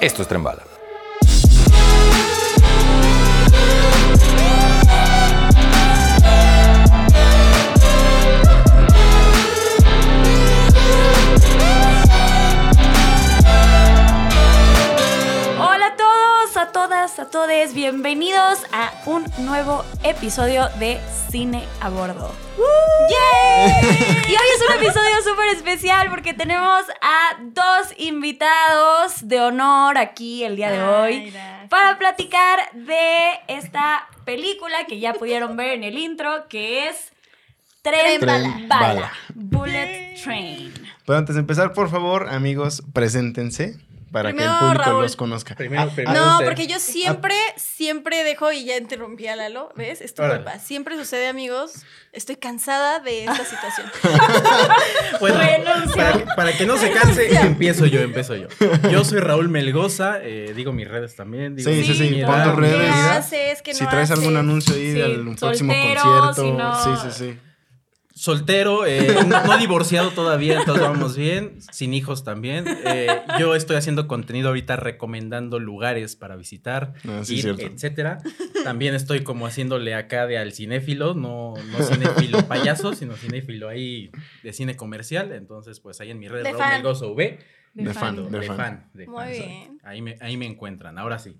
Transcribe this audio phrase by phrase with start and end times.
[0.00, 0.62] Esto es Trembala.
[0.62, 0.69] Hola
[17.20, 20.98] a todes, bienvenidos a un nuevo episodio de
[21.30, 22.32] Cine a Bordo.
[23.10, 23.72] ¡Yay!
[24.26, 30.44] Y hoy es un episodio súper especial porque tenemos a dos invitados de honor aquí
[30.44, 31.34] el día de hoy
[31.68, 37.12] para platicar de esta película que ya pudieron ver en el intro, que es
[37.82, 39.12] Tren, Tren Bala, Bala.
[39.34, 40.72] Bullet Train.
[41.04, 43.78] Pero antes de empezar, por favor, amigos, preséntense
[44.12, 45.02] para que el público Raúl.
[45.02, 45.54] los conozca.
[45.54, 46.18] Primero, Ah, primero.
[46.20, 46.46] No, usted.
[46.46, 50.00] porque yo siempre, siempre dejo y ya interrumpí a Lalo, ¿ves?
[50.00, 50.58] Es tu culpa.
[50.58, 51.72] Siempre sucede, amigos.
[52.12, 53.90] Estoy cansada de esta situación.
[55.20, 55.38] Bueno,
[55.94, 58.48] para, que- para que no se canse, empiezo yo, empiezo yo.
[58.90, 61.54] Yo soy Raúl Melgoza, eh, digo mis redes también.
[61.56, 62.76] Digo Sí, sí, sí, mi pon tus redes.
[62.76, 63.16] ¿Qué vida.
[63.16, 63.62] haces?
[63.62, 66.42] ¿Qué si no traes algún anuncio ahí Sí, del próximo soltero, concierto.
[66.42, 67.38] si no- Sí, sí, sí.
[68.20, 71.56] Soltero, eh, no, divorciado todavía, entonces vamos bien.
[71.72, 72.66] Sin hijos también.
[72.84, 73.06] Eh,
[73.38, 77.62] yo estoy haciendo contenido ahorita recomendando lugares para visitar, Ah, sí, ir, cierto.
[77.62, 78.18] etcétera.
[78.62, 84.10] También estoy como haciéndole acá de al cinéfilo, no, no cinéfilo payaso, sino cinéfilo ahí
[84.42, 85.32] de cine comercial.
[85.32, 86.72] Entonces, pues ahí en mi red Raúl fan.
[86.74, 87.38] Melgoza V.
[87.72, 88.90] De fan, De, fan.
[89.06, 89.80] Muy bien.
[89.82, 91.38] Ahí me, ahí me encuentran, ahora sí.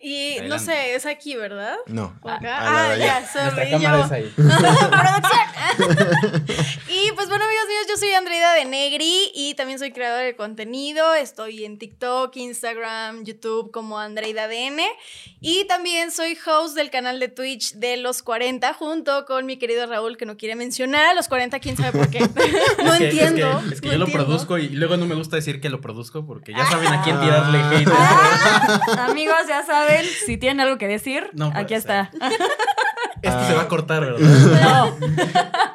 [0.00, 0.64] Y no Adelante.
[0.64, 1.74] sé, es aquí, ¿verdad?
[1.86, 2.16] No.
[2.22, 2.58] ¿O acá?
[2.60, 3.68] Ah, de ya, sorry.
[3.70, 3.78] Yo-
[6.88, 7.47] y pues bueno,
[7.88, 11.14] yo soy Andreida de Negri y también soy creadora de contenido.
[11.14, 14.82] Estoy en TikTok, Instagram, YouTube como Andreida DN.
[15.40, 19.86] Y también soy host del canal de Twitch de los 40 junto con mi querido
[19.86, 22.20] Raúl que no quiere mencionar a los 40, quién sabe por qué.
[22.84, 23.58] no Es que- entiendo.
[23.60, 25.70] Es que, es que no yo lo produzco y luego no me gusta decir que
[25.70, 27.88] lo produzco porque ya saben a quién tirarle hate.
[27.90, 31.78] Ah, amigos, ya saben, si tienen algo que decir, No puede aquí ser.
[31.78, 32.10] está.
[33.22, 34.18] Esto se va a cortar, ¿verdad?
[34.98, 34.98] No.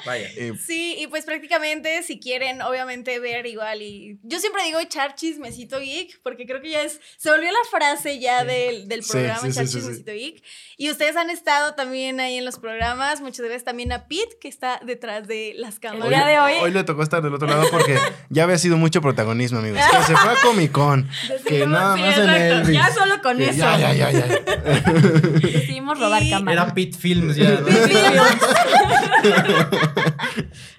[0.05, 0.27] Vaya.
[0.35, 5.15] Eh, Sí, y pues prácticamente si quieren, obviamente ver igual y yo siempre digo echar
[5.15, 9.11] chismecito geek porque creo que ya es, se volvió la frase ya del, del Sí,
[9.11, 9.79] programa sí, echar sí, sí, sí.
[9.79, 10.43] chismecito geek
[10.77, 14.47] y ustedes han estado también ahí en los programas, muchas gracias también a Pete que
[14.47, 16.09] está detrás de las El cámaras.
[16.09, 17.97] día de hoy, Hoy le tocó estar del otro lado porque
[18.29, 19.79] ya había sido mucho protagonismo, amigos.
[19.91, 21.09] Que se fue a Comic Con.
[21.47, 22.29] Que nada Sí, más en.
[22.29, 22.73] Elvis.
[22.73, 23.57] Ya solo con Que eso.
[23.59, 24.27] Ya, ya, ya, ya.
[25.83, 26.63] Decidimos robar Y- cámara.
[26.63, 27.59] Era Pit Films ya.
[27.59, 27.67] ¿no?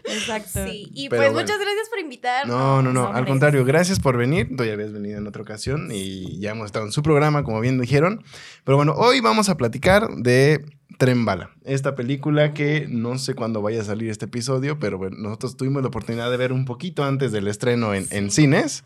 [0.05, 0.65] Exacto.
[0.67, 1.47] Sí, y Pero pues bueno.
[1.47, 2.57] muchas gracias por invitarnos.
[2.57, 3.13] No, no, no.
[3.13, 4.49] Al contrario, gracias por venir.
[4.57, 7.61] Tú ya habías venido en otra ocasión y ya hemos estado en su programa, como
[7.61, 8.23] bien dijeron.
[8.65, 10.65] Pero bueno, hoy vamos a platicar de
[10.99, 11.51] Tren Bala.
[11.65, 15.83] Esta película que no sé cuándo vaya a salir este episodio, pero bueno, nosotros tuvimos
[15.83, 18.85] la oportunidad de ver un poquito antes del estreno en, en cines.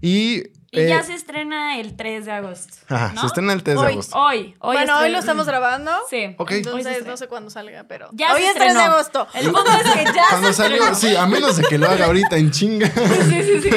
[0.00, 0.44] Y.
[0.74, 2.74] Y eh, ya se estrena el 3 de agosto.
[2.88, 3.20] ajá, ¿no?
[3.20, 3.92] se estrena el 3 de Hoy.
[3.92, 4.18] agosto.
[4.18, 4.76] Hoy, hoy.
[4.76, 5.90] bueno, hoy lo estamos grabando.
[6.10, 6.34] Sí.
[6.36, 6.50] Ok.
[6.50, 9.26] Hoy se Entonces no sé cuándo salga, pero Ya hoy se es 3 de agosto.
[9.34, 10.94] El punto es que ya Cuando se salió, estrenó.
[10.96, 12.90] sí, a menos de que lo haga ahorita en chinga.
[13.28, 13.70] Sí, sí, sí.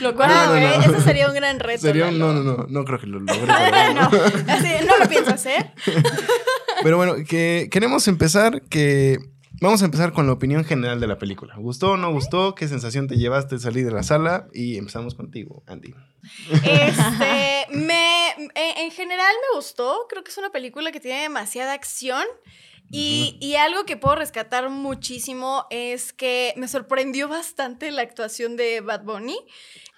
[0.00, 0.82] Lo cual, Ah, no, güey, no.
[0.96, 1.82] ese sería un gran reto.
[1.82, 3.46] Sería no, no, no, no creo que lo logre.
[3.94, 4.00] no,
[4.52, 5.72] así, no lo pienso hacer.
[6.82, 9.18] Pero bueno, que queremos empezar que
[9.60, 11.54] vamos a empezar con la opinión general de la película.
[11.56, 12.54] ¿Gustó o no gustó?
[12.54, 14.48] ¿Qué sensación te llevaste al salir de la sala?
[14.52, 15.94] Y empezamos contigo, Andy.
[16.52, 20.06] Este, me, en, en general me gustó.
[20.08, 22.24] Creo que es una película que tiene demasiada acción.
[22.92, 28.80] Y, y algo que puedo rescatar muchísimo es que me sorprendió bastante la actuación de
[28.80, 29.38] Bad Bunny.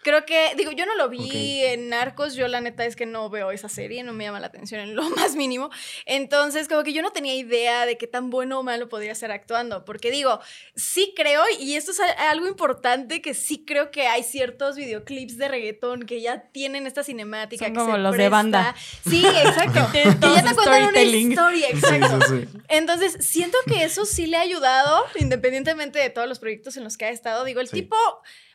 [0.03, 3.31] Creo que, digo, yo no lo vi en Narcos, yo la neta es que no
[3.31, 5.71] veo esa serie, no me llama la atención en lo más mínimo.
[6.07, 9.31] Entonces, como que yo no tenía idea de qué tan bueno o malo podría ser
[9.31, 10.41] actuando, porque digo,
[10.75, 15.49] sí creo, y esto es algo importante, que sí creo que hay ciertos videoclips de
[15.49, 17.65] reggaetón que ya tienen esta cinemática.
[17.67, 18.75] Son que como se los de banda.
[19.09, 19.81] Sí, exacto.
[19.93, 22.21] Que ya te cuentan una historia, exacto.
[22.29, 22.59] Sí, sí, sí.
[22.69, 26.97] Entonces, siento que eso sí le ha ayudado, independientemente de todos los proyectos en los
[26.97, 27.45] que ha estado.
[27.45, 27.75] Digo, el Sí.
[27.83, 27.97] tipo,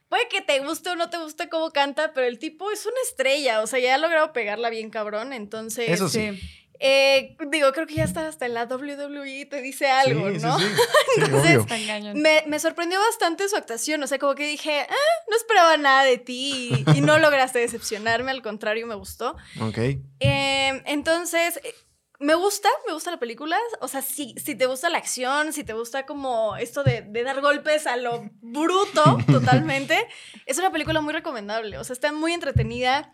[0.09, 2.95] puede que te guste o no te guste cómo canta, pero el tipo es una
[3.09, 5.33] estrella, o sea, ya ha logrado pegarla bien cabrón.
[5.33, 6.39] Entonces, Eso sí.
[6.79, 10.45] Eh, digo, creo que ya está hasta en la WWE te dice algo, Sí, sí,
[10.45, 10.59] ¿no?
[10.59, 10.65] sí.
[10.65, 12.13] Sí, Entonces.
[12.13, 16.03] Me, me sorprendió bastante su actuación, o sea, como que dije, "Ah, no esperaba nada
[16.03, 19.35] de ti y, y no lograste decepcionarme, al contrario, me gustó.
[19.59, 19.77] Ok.
[20.19, 21.73] Eh, entonces, eh,
[22.19, 23.57] me gusta, me gusta la película.
[23.81, 27.23] O sea, si, si te gusta la acción, si te gusta como esto de, de
[27.23, 30.07] dar golpes a lo bruto totalmente,
[30.45, 31.77] es una película muy recomendable.
[31.77, 33.13] O sea, está muy entretenida.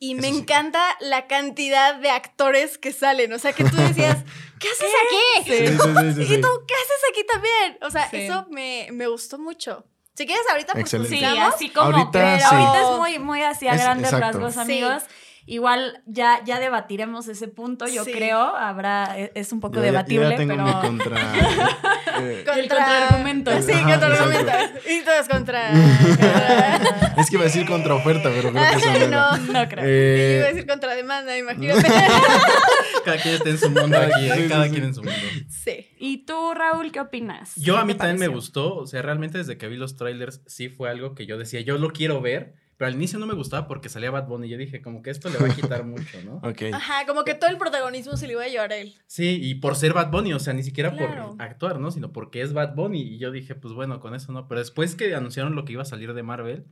[0.00, 0.42] Y me Eso sí.
[0.42, 3.32] encanta la cantidad de actores que salen.
[3.32, 4.16] O sea, que tú decías,
[4.60, 5.50] ¿qué haces aquí?
[5.50, 7.78] Sí, sí, sí, sí, Y tú, ¿qué haces aquí también?
[7.82, 8.18] O sea, Sí.
[8.18, 9.84] eso me, me gustó mucho.
[10.14, 10.88] Si quieres, ahorita pues.
[10.88, 11.86] Sí, así como.
[11.86, 12.44] Ahorita pero sí.
[12.54, 14.38] ahorita es muy, muy así a Es- grandes exacto.
[14.38, 14.60] rasgos, Sí.
[14.60, 15.02] amigos.
[15.50, 18.12] Igual ya, ya debatiremos ese punto, yo Sí.
[18.12, 18.38] creo.
[18.38, 20.64] Habrá, e- es un poco Yo ya- yo debatible, ya tengo pero.
[20.66, 21.16] mi contra.
[22.20, 23.50] eh, El contraargumento.
[23.62, 24.52] Sí, contraargumento.
[24.88, 25.70] Y todos contra.
[25.70, 29.36] contra- es que iba a decir contra oferta, pero creo que eso no.
[29.38, 29.52] no.
[29.52, 29.84] No creo.
[29.86, 31.82] Eh, iba a decir contrademanda, imagínate.
[33.04, 34.46] Cada quien está en su mundo aquí, ¿eh?
[34.50, 35.18] cada quien en su mundo.
[35.48, 35.86] sí.
[35.98, 37.54] ¿Y tú, Raúl, qué opinas?
[37.56, 40.42] Yo ¿Qué a mí también me gustó, o sea, realmente desde que vi los trailers
[40.46, 43.34] sí fue algo que yo decía, yo lo quiero ver, pero al inicio no me
[43.34, 45.84] gustaba porque salía Bad Bunny y yo dije, como que esto le va a quitar
[45.84, 46.36] mucho, ¿no?
[46.42, 46.62] Ok.
[46.72, 48.94] Ajá, como que todo el protagonismo se le iba a llevar a él.
[49.06, 51.32] Sí, y por ser Bad Bunny, o sea, ni siquiera Claro.
[51.36, 51.90] por actuar, ¿no?
[51.90, 54.94] Sino porque es Bad Bunny y yo dije, pues bueno, con eso no, pero después
[54.94, 56.64] que anunciaron lo que iba a salir de Marvel,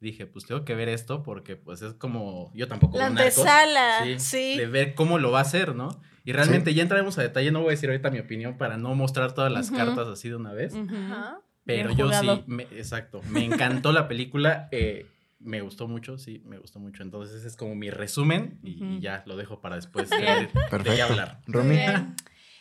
[0.00, 4.18] dije, pues tengo que ver esto porque pues es como, yo tampoco La antesala, Sí,
[4.18, 4.56] sí.
[4.58, 6.00] De ver cómo lo va a hacer, ¿no?
[6.24, 8.94] Y realmente ya entraremos a detalle, no voy a decir ahorita mi opinión para no
[8.94, 10.74] mostrar todas las cartas así de una vez.
[10.74, 11.40] Ajá.
[11.66, 12.36] Pero Bien yo jugado.
[12.36, 15.06] sí, me- exacto, me encantó la película, eh,
[15.40, 17.02] me gustó mucho, sí, me gustó mucho.
[17.02, 21.04] Entonces ese es como mi resumen y, ya lo dejo para después de, de Perfecto.
[21.04, 21.40] hablar.
[21.46, 21.78] Romy.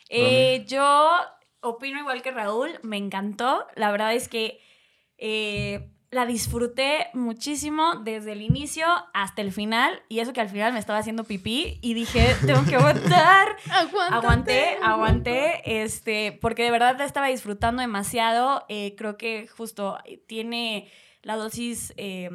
[0.10, 1.12] Eh, yo
[1.62, 3.66] opino igual que Raúl, me encantó.
[3.76, 4.60] La verdad es que
[5.18, 10.02] eh, la disfruté muchísimo desde el inicio hasta el final.
[10.10, 13.58] Y eso que al final me estaba haciendo pipí y dije, tengo que aguantar.
[13.70, 14.16] Aguántate.
[14.16, 18.66] Aguanté, aguanté, este, porque de verdad la estaba disfrutando demasiado.
[18.70, 19.98] Eh, creo que justo
[20.28, 20.90] tiene
[21.22, 22.30] la dosis eh,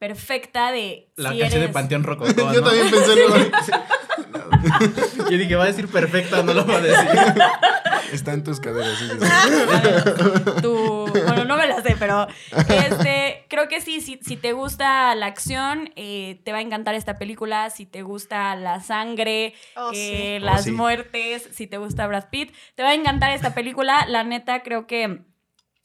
[0.00, 1.12] perfecta de.
[1.14, 2.66] La si canción de eres- Panteón Rococó, Yo ¿no?
[2.66, 3.36] también pensé luego,
[5.30, 7.08] Yo dije, va a decir perfecta, no lo va a decir.
[8.12, 8.98] Está en tus caderas.
[8.98, 10.62] sí, sí, sí.
[10.62, 12.26] tu- bueno, no me la sé, pero
[12.68, 16.96] este, creo que sí, si, si te gusta la acción, eh, te va a encantar
[16.96, 17.70] esta película.
[17.70, 20.44] Si te gusta la sangre, Oh, eh, sí.
[20.44, 20.70] las Oh, sí.
[20.72, 24.04] muertes, si te gusta Brad Pitt, te va a encantar esta película.
[24.08, 25.20] La neta, creo que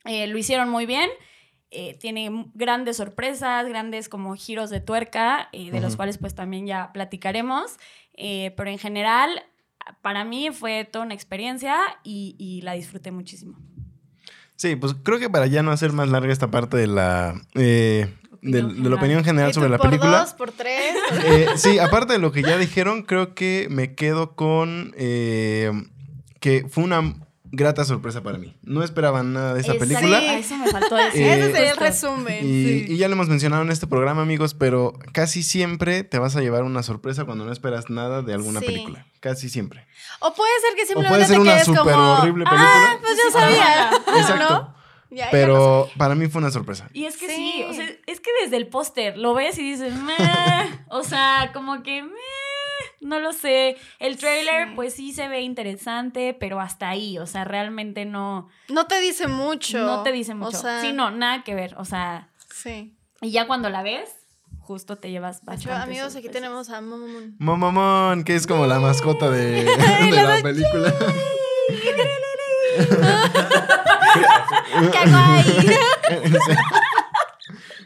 [0.05, 1.09] eh, lo hicieron muy bien.
[1.75, 6.65] Eh, tiene grandes sorpresas, grandes como giros de tuerca, eh, de los cuales pues también
[6.65, 7.77] ya platicaremos.
[8.13, 9.43] Eh, pero en general,
[10.01, 13.57] para mí fue toda una experiencia y, y la disfruté muchísimo.
[14.55, 18.07] Sí, pues creo que para ya no hacer más larga esta parte de la, eh,
[18.41, 20.19] de, Opinión de la opinión general ¿Y tú sobre la por película.
[20.19, 20.95] dos, por tres.
[21.25, 25.71] Eh, sí, aparte de lo que ya dijeron, creo que me quedo con eh,
[26.39, 27.15] que fue una
[27.51, 28.55] grata sorpresa para mí.
[28.63, 30.19] No esperaba nada de Exacto, película.
[30.19, 30.25] Sí.
[30.27, 31.21] Eso me faltó decir.
[31.21, 32.45] Eh, Ese sería el resumen.
[32.45, 32.85] Y, sí.
[32.89, 36.41] y ya lo hemos mencionado en este programa, amigos, pero casi siempre te vas a
[36.41, 38.65] llevar una sorpresa cuando no esperas nada de alguna Sí.
[38.65, 39.05] película.
[39.19, 39.85] Casi siempre.
[40.19, 42.49] O puede ser que O simplemente puede ser te una quedes súper como, horrible Ah,
[42.51, 42.99] película.
[43.01, 43.91] pues ya sabía.
[44.21, 44.53] Exacto.
[44.53, 44.75] ¿No?
[45.11, 45.31] Ya, ya pasó.
[45.31, 46.89] Pero para mí fue una sorpresa.
[46.93, 47.35] Y es que sí.
[47.35, 47.63] Sí.
[47.69, 50.15] o sea, es que desde el póster lo ves y dices, "Meh",
[50.89, 52.09] o sea, como que, "Meh",
[53.01, 53.77] no lo sé.
[53.99, 54.73] El trailer, Sí.
[54.75, 59.27] pues sí se ve interesante, pero hasta ahí, o sea, realmente no, No te dice
[59.27, 59.79] mucho.
[59.79, 60.57] no te dice mucho.
[60.57, 62.95] O sea, sí, no, nada que ver, o sea, Sí.
[63.21, 64.09] y ya cuando la ves,
[64.59, 65.71] justo te llevas bastante.
[65.83, 67.35] amigos, aquí tenemos a Momomon.
[67.39, 69.63] Momomon, que es como la mascota de,
[70.09, 70.93] de la película.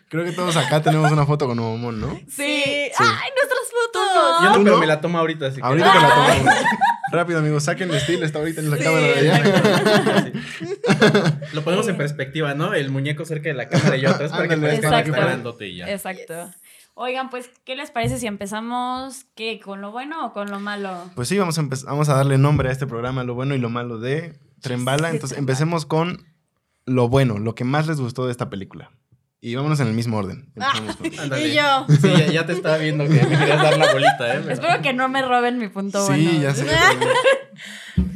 [0.10, 2.20] Creo que todos acá tenemos una foto con Momomon, ¿no?
[2.28, 2.64] Sí.
[2.98, 3.30] ¡Ay,
[4.44, 5.68] Yo no, me la tomo ahorita, así que.
[5.68, 6.54] Ahorita que la tomamos.
[7.12, 10.24] Rápido, amigos, saquen el estilo, está ahorita en la Sí, cámara de allá.
[10.24, 10.32] Sí.
[11.54, 12.74] Lo ponemos en perspectiva, ¿no?
[12.74, 15.12] El muñeco cerca de la cámara y yo atrás para que Ándale, exacto.
[15.12, 15.90] más grandote y ya.
[15.90, 16.52] Exacto.
[16.94, 21.10] Oigan, pues, ¿qué les parece si empezamos qué, con lo bueno o con lo malo?
[21.16, 23.70] Pues sí, vamos a, vamos a darle nombre a este programa, lo bueno y lo
[23.70, 25.10] malo de Trembala.
[25.10, 26.28] Entonces, empecemos con
[26.86, 28.92] lo bueno, lo que más les gustó de esta película.
[29.42, 30.52] Y vámonos en el mismo orden.
[31.20, 31.48] Ándale.
[31.48, 31.86] Y yo.
[32.02, 34.40] Sí, ya, ya te estaba viendo que me querías dar la bolita, ¿eh?
[34.42, 36.42] Pero- Espero que no me roben mi punto Sí, bueno.
[36.42, 36.66] ya sé.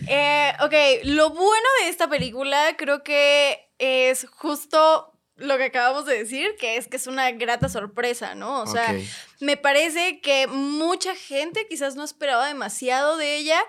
[0.07, 0.73] Eh, ok,
[1.05, 6.75] lo bueno de esta película creo que es justo lo que acabamos de decir, que
[6.77, 8.61] es que es una grata sorpresa, ¿no?
[8.61, 8.93] O sea,
[9.39, 13.59] me parece que mucha gente quizás no esperaba demasiado de ella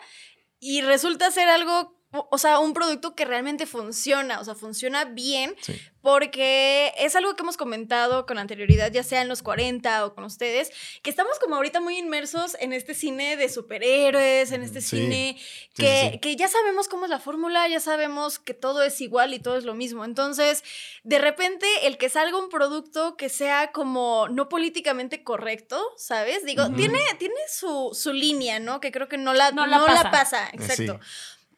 [0.61, 1.97] y resulta ser algo,
[2.31, 5.81] o sea, un producto que realmente funciona, o sea, funciona bien Sí.
[6.01, 10.25] porque es algo que hemos comentado con anterioridad, ya sea en los 40 o con
[10.25, 10.71] ustedes,
[11.03, 14.99] que estamos como ahorita muy inmersos en este cine de superhéroes, en este Sí.
[14.99, 15.37] cine
[15.75, 16.19] que, sí, sí.
[16.21, 19.57] que ya sabemos cómo es la fórmula, ya sabemos que todo es igual y todo
[19.57, 20.05] es lo mismo.
[20.05, 20.63] Entonces,
[21.05, 26.45] de repente, el que salga un producto que sea como no políticamente correcto, ¿sabes?
[26.45, 28.79] Digo, tiene, tiene su, su línea, ¿no?
[28.81, 30.49] Que creo que no la, No no la la pasa.
[30.53, 31.01] exacto.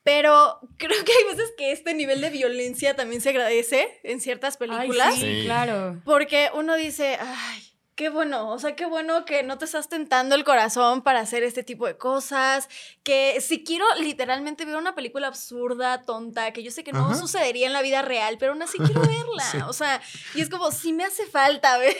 [0.06, 0.12] Sí.
[0.12, 4.56] Pero creo que hay veces que este nivel de violencia también se agradece en ciertas
[4.60, 5.14] Ay, películas.
[5.14, 5.42] sí, Sí.
[5.44, 6.00] claro.
[6.04, 7.62] Porque uno dice, ay,
[7.96, 11.42] qué bueno, o sea, qué bueno que no te estás tentando el corazón para hacer
[11.42, 12.68] este tipo de cosas,
[13.02, 17.14] que si quiero literalmente ver una película absurda, tonta, que yo sé que no Ajá.
[17.14, 19.58] sucedería en la vida real, pero aún así quiero verla, Sí.
[19.66, 20.02] o sea,
[20.34, 21.96] y es como, si me hace falta, ¿ves?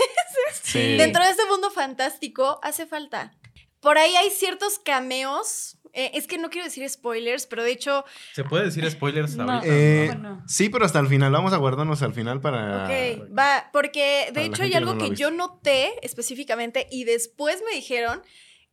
[0.62, 0.96] Sí.
[0.98, 3.32] Dentro de este mundo fantástico, hace falta.
[3.80, 5.75] por ahí hay ciertos cameos.
[5.96, 9.50] Eh, es que no quiero decir spoilers, pero de hecho, ¿Se puede decir spoilers No.
[9.50, 9.66] ahorita?
[9.74, 10.44] Eh, Bueno.
[10.46, 11.32] Sí, pero hasta el final.
[11.32, 12.84] Vamos a guardarnos al final para.
[12.84, 17.62] ok, va, porque de hecho hay que algo no que yo noté específicamente y después
[17.68, 18.22] me dijeron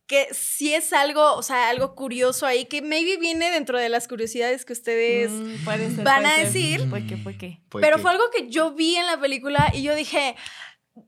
[0.06, 4.06] que sí es algo, o sea, algo curioso ahí, que maybe viene dentro de las
[4.06, 5.64] curiosidades que ustedes Mm,
[5.94, 6.44] ser, van a ser.
[6.46, 6.90] decir.
[6.90, 7.16] ¿Por qué?
[7.16, 7.60] ¿Por qué?
[7.70, 10.36] Pues Pero fue algo que yo vi en la película y yo dije,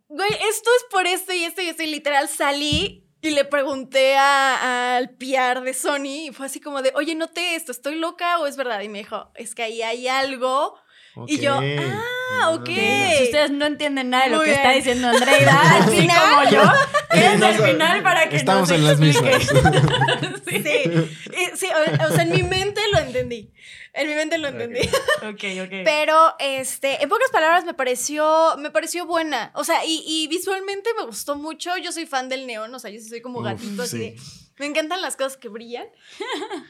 [0.08, 1.82] güey, esto es por esto y esto y esto.
[1.82, 6.82] Y literal salí y le pregunté a- al PR de Sony y fue así como
[6.82, 8.80] de, oye, noté esto, ¿estoy loca o es verdad?
[8.82, 10.78] Y me dijo, es que ahí hay algo.
[11.26, 11.64] y yo, Ok.
[11.80, 12.66] ah, ok.
[12.66, 14.76] Si ustedes no entienden nada de lo Muy que está bien.
[14.84, 16.60] diciendo Andreida, Al así final- como yo,
[17.08, 19.38] al sabe- final para que Estamos nos en las explique.
[19.38, 20.42] mismas.
[20.46, 23.50] Sí, Y- sí, o, o sea, en mi mente lo entendí.
[23.96, 24.80] En mi mente lo entendí.
[24.80, 25.70] ok, ok.
[25.84, 29.50] Pero, este, en pocas palabras me pareció, me pareció buena.
[29.54, 31.76] O sea, y, y visualmente me gustó mucho.
[31.78, 33.96] Yo soy fan del neón, o sea, yo sí soy como Uf, gatito así.
[33.96, 33.98] sí.
[33.98, 34.16] de-
[34.58, 35.86] Me encantan las cosas que brillan.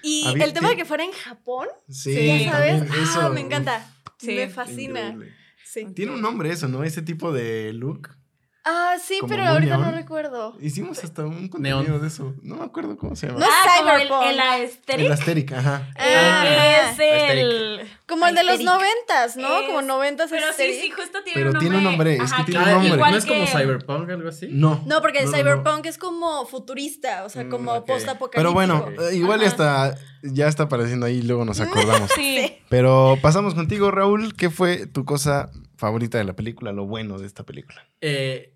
[0.03, 2.83] Y Había- el tema de que fuera en Japón, Sí, ya sabes,
[3.17, 3.93] ah, me encanta.
[4.19, 5.17] Sí, me fascina.
[5.65, 5.85] Sí.
[5.95, 6.85] Tiene un nombre eso, ¿no?
[6.85, 8.11] Ese tipo de look.
[8.69, 10.57] Ah, sí, Como pero ahorita no recuerdo.
[10.61, 12.01] Hicimos hasta un contenido Neón.
[12.01, 12.35] de eso.
[12.43, 13.39] No me acuerdo cómo se llama.
[13.39, 14.27] No es ah, como el, Cyberpunk.
[14.33, 15.07] el aesthetic.
[15.07, 15.89] El Asterix, ajá.
[15.97, 17.81] Ah, es el...
[18.09, 19.61] Como el de los noventas, ¿no?
[19.61, 21.61] Es- Como noventas Pero sí, sí, justo tiene Pero un nombre.
[21.61, 22.89] tiene un nombre, es que Ajá, tiene un nombre.
[22.95, 24.49] igual ¿No es como que- Cyberpunk algo así?
[24.51, 24.83] No.
[24.85, 25.43] No, porque el No, no, no.
[25.43, 27.87] cyberpunk es como futurista, o sea, Mm, como ok.
[27.87, 28.37] post-apocalíptico.
[28.37, 29.89] Pero bueno, eh, igual ya Ajá.
[29.91, 31.61] está, ya está apareciendo ahí, luego nos
[32.05, 32.11] acordamos.
[32.17, 32.53] Sí.
[32.69, 34.35] Pero pasamos contigo, Raúl.
[34.37, 36.73] ¿Qué fue tu cosa favorita de la película?
[36.73, 37.87] Lo bueno de esta película.
[38.01, 38.53] Eh,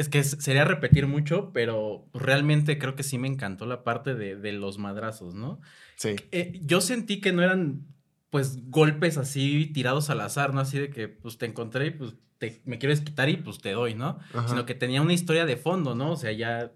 [0.00, 4.34] es que sería repetir mucho, pero realmente creo que sí me encantó la parte de,
[4.34, 5.60] de los madrazos, ¿no?
[5.96, 6.16] Sí.
[6.32, 7.86] Eh, yo sentí que no eran,
[8.30, 10.60] pues, golpes así tirados al azar, ¿no?
[10.60, 13.72] Así de que, pues, te encontré y, pues, te, me quieres quitar y, pues, te
[13.72, 14.18] doy, ¿no?
[14.32, 14.48] Ajá.
[14.48, 16.12] Sino que tenía una historia de fondo, ¿no?
[16.12, 16.72] O sea, ya,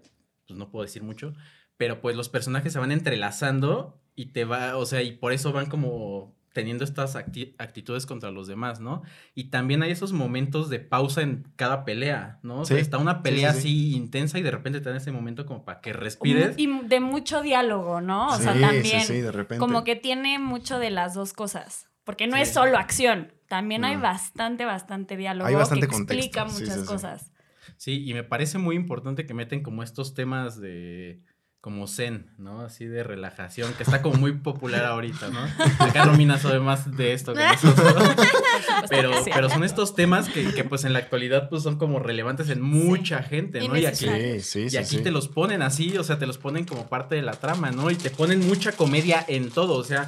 [0.47, 1.33] pues, no puedo decir mucho,
[1.77, 5.51] pero, pues, los personajes se van entrelazando y te va, o sea, y por eso
[5.51, 9.03] van como teniendo estas acti- actitudes contra los demás, ¿no?
[9.35, 12.61] Y también hay esos momentos de pausa en cada pelea, ¿no?
[12.61, 13.67] O sea, está una pelea sí, sí.
[13.67, 16.55] así intensa y de repente te dan ese momento como para que respires.
[16.57, 18.29] Y de mucho diálogo, ¿no?
[18.29, 19.01] O sea, también.
[19.01, 19.59] Sí, sí, de repente.
[19.59, 21.89] Como que tiene mucho de las dos cosas.
[22.05, 22.43] Porque no Sí.
[22.43, 23.33] es solo acción.
[23.49, 26.87] También hay bastante, bastante diálogo Hay bastante que explica contexto, sí, muchas sí, sí.
[26.87, 27.31] cosas.
[27.77, 31.21] Sí, y me parece muy importante que meten como estos temas de
[31.65, 32.61] como zen, ¿no?
[32.61, 35.39] Así de relajación, que está como muy popular ahorita, ¿no?
[35.79, 38.03] Acá Romina sabe más de esto que nosotros.
[38.91, 42.49] pero, pero son estos temas que, que, pues en la actualidad pues son como relevantes
[42.51, 43.75] en mucha gente, ¿no?
[43.75, 44.05] Y aquí.
[44.05, 45.01] Sí, sí, y aquí sí.
[45.01, 47.89] te los ponen así, o sea, te los ponen como parte de la trama, ¿no?
[47.89, 50.07] Y te ponen mucha comedia en todo, o sea,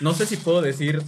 [0.00, 1.02] no sé si puedo decir,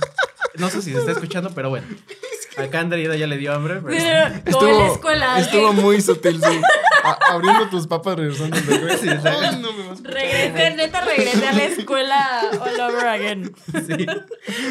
[0.56, 1.86] no sé si se está escuchando, pero bueno.
[2.56, 3.98] Acá Andreida ya le dio hambre, pero...
[3.98, 5.38] La escuela.
[5.38, 5.42] ¿eh?
[5.42, 6.60] estuvo muy sutil, sí.
[7.02, 9.04] A- abriendo tus papas, regresando al regreso.
[9.24, 13.52] Ay, no me vas a- Regresé, neta, regresé a la escuela all over again.
[13.86, 14.06] Sí,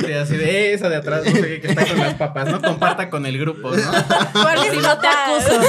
[0.06, 2.62] sí, así de esa de atrás, no sé qué, que está con las papas, ¿no?
[2.62, 3.92] Comparta con el grupo, ¿no?
[4.34, 5.62] Porque Si no te acuso.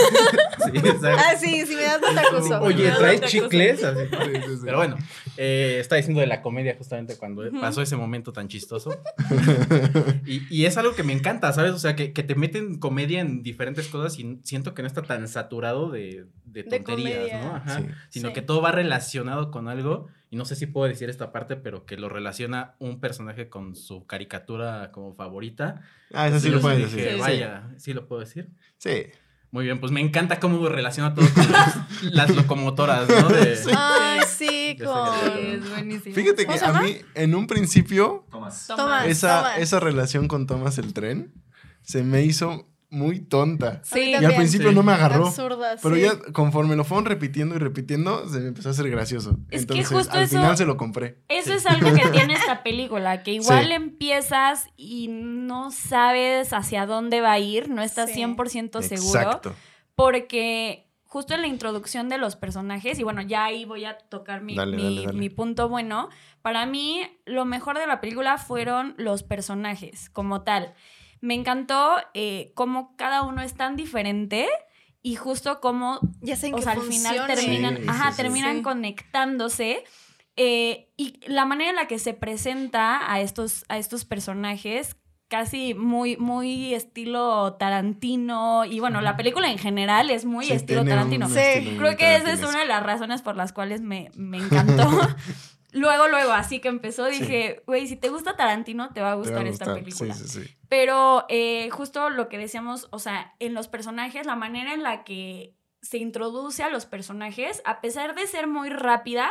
[0.64, 1.08] Sí, exacto.
[1.18, 2.60] Ah, sí, si me das no te acuso.
[2.60, 3.82] Oye, ¿traes chicles?
[3.84, 4.00] Así.
[4.10, 4.60] Sí, sí, sí.
[4.64, 4.96] Pero bueno,
[5.42, 8.90] eh, está diciendo de la comedia justamente cuando pasó ese momento tan chistoso.
[10.26, 11.72] Y, y es algo que me encanta, ¿sabes?
[11.72, 15.02] O sea, que, que te meten comedia en diferentes cosas y siento que no está
[15.02, 17.42] tan saturado de, de tonterías.
[17.44, 17.56] ¿no?
[17.56, 17.78] Ajá.
[17.78, 17.86] Sí.
[18.10, 18.34] Sino Sí.
[18.34, 20.08] que todo va relacionado con algo.
[20.30, 23.74] Y no sé si puedo decir esta parte, pero que lo relaciona un personaje con
[23.74, 25.80] su caricatura como favorita.
[26.12, 27.18] Ah, eso sí lo puedes decir.
[27.18, 28.50] Vaya, ¿sí lo puedo decir?
[28.76, 29.06] Sí.
[29.52, 33.28] Muy bien, pues me encanta cómo relaciona todo con las, las locomotoras, ¿no?
[33.28, 35.08] De- Ay, sí, con...
[35.38, 36.14] Es buenísimo.
[36.14, 38.66] Fíjate que ¿Cómo se a mí, en un principio, Tomás.
[38.68, 39.06] Tomás.
[39.06, 41.32] esa, esa relación con Thomas el tren
[41.82, 43.80] se me hizo muy tonta.
[43.84, 44.10] Sí.
[44.10, 44.74] Y al principio Sí.
[44.74, 45.26] no me agarró.
[45.28, 46.02] Absurda, Pero sí.
[46.02, 49.38] ya conforme lo fueron repitiendo y repitiendo, se me empezó a hacer gracioso.
[49.50, 51.18] Es que Entonces, justo al eso- final se lo compré.
[51.28, 53.72] Eso es algo que tiene esta película, que igual Sí.
[53.72, 58.16] empiezas y no sabes hacia dónde va a ir, no estás Sí.
[58.16, 59.54] 100% seguro, Exacto.
[59.94, 64.42] porque justo en la introducción de los personajes, y bueno, ya ahí voy a tocar
[64.42, 65.18] mi, Dale, mi- dale, dale.
[65.18, 66.08] mi punto bueno,
[66.40, 70.72] para mí lo mejor de la película fueron los personajes como tal.
[71.20, 74.48] Me encantó eh, cómo cada uno es tan diferente
[75.02, 78.16] y justo cómo Ya sé en o qué sea, al final terminan, Sí, ajá, sí,
[78.16, 78.22] sí.
[78.22, 78.62] terminan Sí.
[78.62, 79.84] conectándose.
[80.36, 84.96] eh, y la manera en la que se presenta a estos, a estos personajes,
[85.28, 88.64] casi muy, muy estilo Tarantino.
[88.64, 91.26] Y bueno, la película en general es muy Sí, estilo Tarantino.
[91.26, 91.38] un Sí.
[91.40, 94.38] estilo muy Creo que esa es una de las razones por las cuales me, me
[94.38, 94.88] encantó.
[95.72, 99.20] luego, luego, así que empezó, dije, güey, si te gusta Tarantino, te va a va
[99.20, 100.14] gustar esta película.
[100.14, 100.56] Sí, sí, sí.
[100.68, 105.04] Pero eh, justo lo que decíamos, o sea, en los personajes, la manera en la
[105.04, 109.30] que se introduce a los personajes, a pesar de ser muy rápida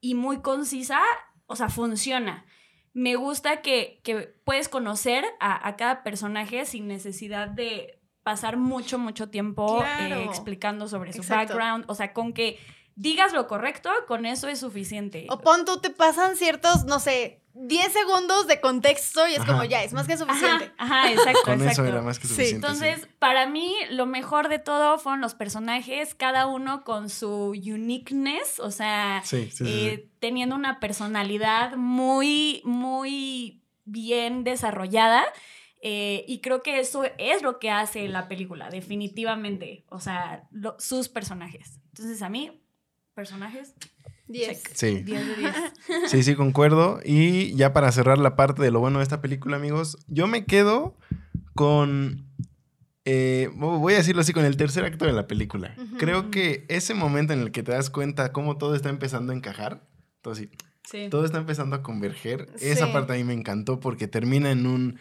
[0.00, 1.00] y muy concisa,
[1.46, 2.44] o sea, funciona.
[2.92, 8.98] Me gusta que, que puedes conocer a, a cada personaje sin necesidad de pasar mucho,
[8.98, 10.16] mucho tiempo Claro.
[10.16, 11.54] eh, explicando sobre su Exacto.
[11.54, 11.84] background.
[11.88, 12.58] O sea, con que
[13.00, 15.26] digas lo correcto, con eso es suficiente.
[15.30, 19.52] O pon tú, te pasan ciertos, no sé, 10 segundos de contexto y es Ajá.
[19.52, 20.70] como ya, es más que suficiente.
[20.76, 21.40] Ajá, ajá, exacto.
[21.44, 22.66] Con eso era más que suficiente.
[22.68, 22.72] sí.
[22.74, 28.60] Entonces, para mí, lo mejor de todo fueron los personajes, cada uno con su uniqueness,
[28.60, 29.86] o sea, Sí, sí, sí, sí.
[29.88, 35.24] eh, teniendo una personalidad muy, muy bien desarrollada.
[35.82, 39.84] eh, y creo que eso es lo que hace la película, definitivamente.
[39.88, 41.80] O sea, lo- sus personajes.
[41.88, 42.60] Entonces, a mí,
[43.14, 43.74] personajes,
[44.28, 44.48] 10.
[44.62, 44.70] check.
[44.74, 45.00] Sí.
[45.02, 45.54] 10 de 10.
[46.10, 47.00] Sí, sí, concuerdo.
[47.04, 50.44] Y ya para cerrar la parte de lo bueno de esta película, amigos, yo me
[50.44, 50.96] quedo
[51.54, 52.26] con.
[53.04, 55.74] eh, voy a decirlo así, con el tercer acto de la película.
[55.98, 59.36] Creo que ese momento en el que te das cuenta cómo todo está empezando a
[59.36, 59.86] encajar,
[60.22, 60.50] todo así,
[60.84, 61.08] Sí.
[61.10, 62.48] todo está empezando a converger.
[62.60, 64.98] Esa parte a mí me encantó porque termina en un,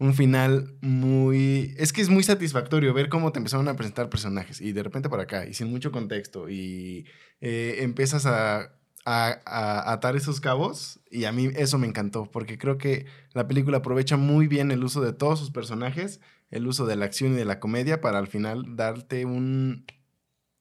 [0.00, 1.74] un final muy...
[1.78, 5.08] Es que es muy satisfactorio ver cómo te empezaron a presentar personajes y de repente
[5.08, 7.06] por acá y sin mucho contexto y
[7.40, 8.72] eh, empiezas a,
[9.04, 13.46] a- a atar esos cabos y a mí eso me encantó porque creo que la
[13.46, 17.34] película aprovecha muy bien el uso de todos sus personajes, el uso de la acción
[17.34, 19.84] y de la comedia para al final darte un,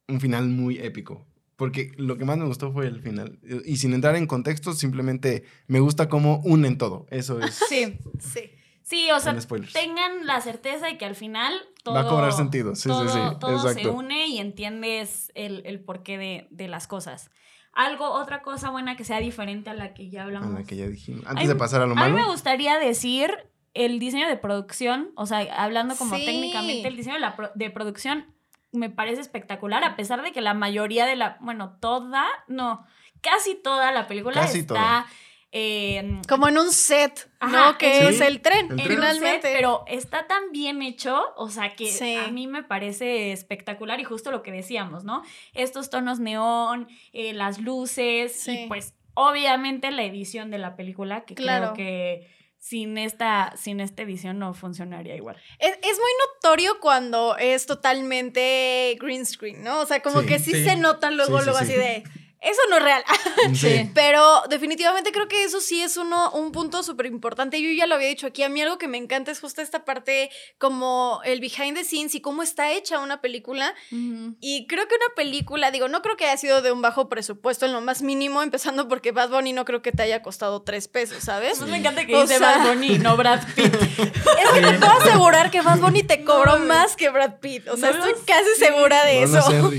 [0.08, 1.26] un final muy épico.
[1.56, 3.38] Porque lo que más me gustó fue el final.
[3.66, 7.06] Y sin entrar en contexto, simplemente me gusta cómo unen todo.
[7.10, 7.60] Eso es.
[7.70, 7.98] Sí.
[8.20, 8.52] Sí.
[8.90, 9.36] Sí, o sea,
[9.72, 11.54] tengan la certeza de que al final
[11.84, 12.74] todo Va a cobrar sentido.
[12.76, 13.36] Sí, todo, sí, sí.
[13.40, 13.94] todo se Exacto.
[13.94, 17.30] une y entiendes el, el porqué de, de las cosas.
[17.72, 20.54] Algo, otra cosa buena que sea diferente a la que ya A hablamos.
[20.60, 21.22] la que ya dijimos.
[21.26, 22.16] Ay, Antes de pasar a lo A mí malo.
[22.16, 23.32] me gustaría decir
[23.76, 26.26] el diseño de producción, o sea, hablando como Sí.
[26.26, 28.34] técnicamente, el diseño de, la pro- de producción
[28.72, 32.84] me parece espectacular, a pesar de que la mayoría de la, bueno, toda, no,
[33.22, 35.06] casi toda la película Casi está toda.
[35.52, 37.78] Eh, Como en un set, Ajá, ¿no?
[37.78, 38.06] Que sí.
[38.08, 39.48] es el tren, El finalmente.
[39.48, 42.16] set, pero está tan bien hecho, o sea que Sí.
[42.16, 45.24] a mí me parece espectacular y justo lo que decíamos, ¿no?
[45.54, 48.66] Estos tonos neón, eh, las luces Sí.
[48.66, 51.74] y pues obviamente la edición de la película, que Claro.
[51.74, 55.38] creo que sin esta, sin esta edición no funcionaría igual.
[55.60, 59.80] Es, es muy notorio cuando es totalmente green screen, ¿no?
[59.82, 60.64] O sea, como Sí, que sí, sí.
[60.66, 61.66] se nota luego, Sí, sí, luego sí.
[61.66, 62.04] así de.
[62.42, 63.04] Eso no es real.
[63.54, 63.90] Sí.
[63.96, 67.62] Pero definitivamente creo que eso sí es uno, un punto súper importante.
[67.62, 68.44] Yo ya lo había dicho aquí.
[68.44, 72.16] A mí algo que me encanta es justo esta parte como el behind the scenes
[72.16, 73.74] y cómo está hecha una película.
[73.92, 77.66] Y creo que una película, digo, no creo que haya sido de un bajo presupuesto
[77.66, 80.88] en lo más mínimo, empezando porque Bad Bunny no creo que te haya costado tres
[80.88, 81.60] pesos, ¿sabes?
[81.60, 83.74] Pues me encanta que O dice sea- Bad Bunny, no Brad Pitt.
[83.74, 87.68] Es que te puedo asegurar que Bad Bunny te cobró No, más que Brad Pitt.
[87.70, 89.72] O sea, no estoy casi segura de eso.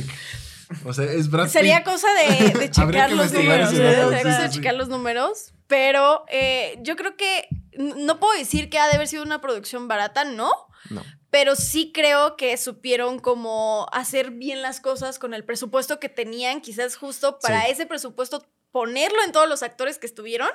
[0.85, 1.87] O sea, es Brad Sería Pitt.
[1.87, 3.71] cosa de, de checar los números.
[3.71, 5.53] Sería cosa de checar los números.
[5.67, 9.89] Pero eh, yo creo que no puedo decir que ha de haber sido una producción
[9.89, 10.51] barata, no.
[10.91, 11.03] No.
[11.31, 16.61] Pero sí creo que supieron como hacer bien las cosas con el presupuesto que tenían,
[16.61, 17.71] quizás justo para Sí.
[17.71, 20.49] ese presupuesto ponerlo en todos los actores que estuvieron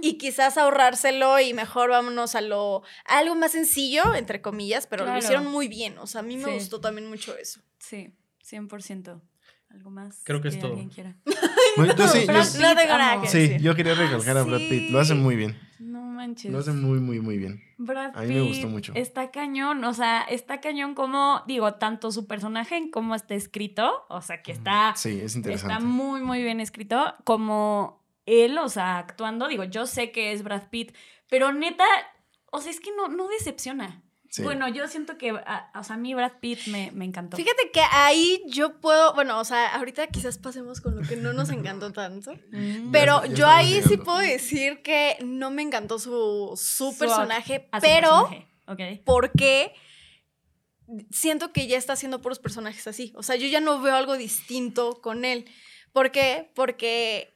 [0.00, 5.04] y quizás ahorrárselo y mejor vámonos a lo a algo más sencillo, entre comillas, pero
[5.04, 5.18] Claro.
[5.18, 5.98] lo hicieron muy bien.
[5.98, 6.50] O sea, a mí me Sí.
[6.52, 7.60] gustó también mucho eso.
[7.78, 8.10] Sí,
[8.50, 9.20] 100%.
[9.70, 10.22] ¿Algo más?
[10.24, 10.70] Creo que es todo.
[10.72, 11.16] alguien quiera?
[11.76, 14.90] Bueno, yo sí, yo- Brad no Pitt, sí, yo quería recalcar a Brad Pitt.
[14.90, 15.18] Lo hace Sí.
[15.18, 15.58] muy bien.
[15.78, 16.50] No manches.
[16.50, 17.60] Lo hace muy, muy, muy bien.
[17.76, 18.92] Brad A mí me gustó Pitt mucho.
[18.94, 24.06] Está cañón, o sea, está cañón como, digo, tanto su personaje en cómo está escrito,
[24.08, 25.74] o sea, que está, Sí, es interesante.
[25.74, 30.42] está muy, muy bien escrito, como él, o sea, actuando, digo, yo sé que es
[30.42, 30.96] Brad Pitt,
[31.28, 31.84] pero neta,
[32.50, 34.02] o sea, es que no, no decepciona.
[34.36, 34.42] Sí.
[34.42, 37.38] Bueno, yo siento que, a- o sea, a mí Brad Pitt me, me encantó.
[37.38, 41.32] Fíjate que ahí yo puedo, bueno, o sea, ahorita quizás pasemos con lo que no
[41.32, 42.32] nos encantó tanto.
[42.52, 42.90] Mm.
[42.92, 47.68] Pero ya yo ahí sí puedo decir que no me encantó su, su Su personaje,
[47.80, 49.02] pero personaje, ok.
[49.06, 49.72] porque
[51.10, 53.12] siento que ya está haciendo puros personajes así.
[53.16, 55.46] O sea, yo ya no veo algo distinto con él.
[55.92, 56.52] ¿Por qué?
[56.54, 57.35] Porque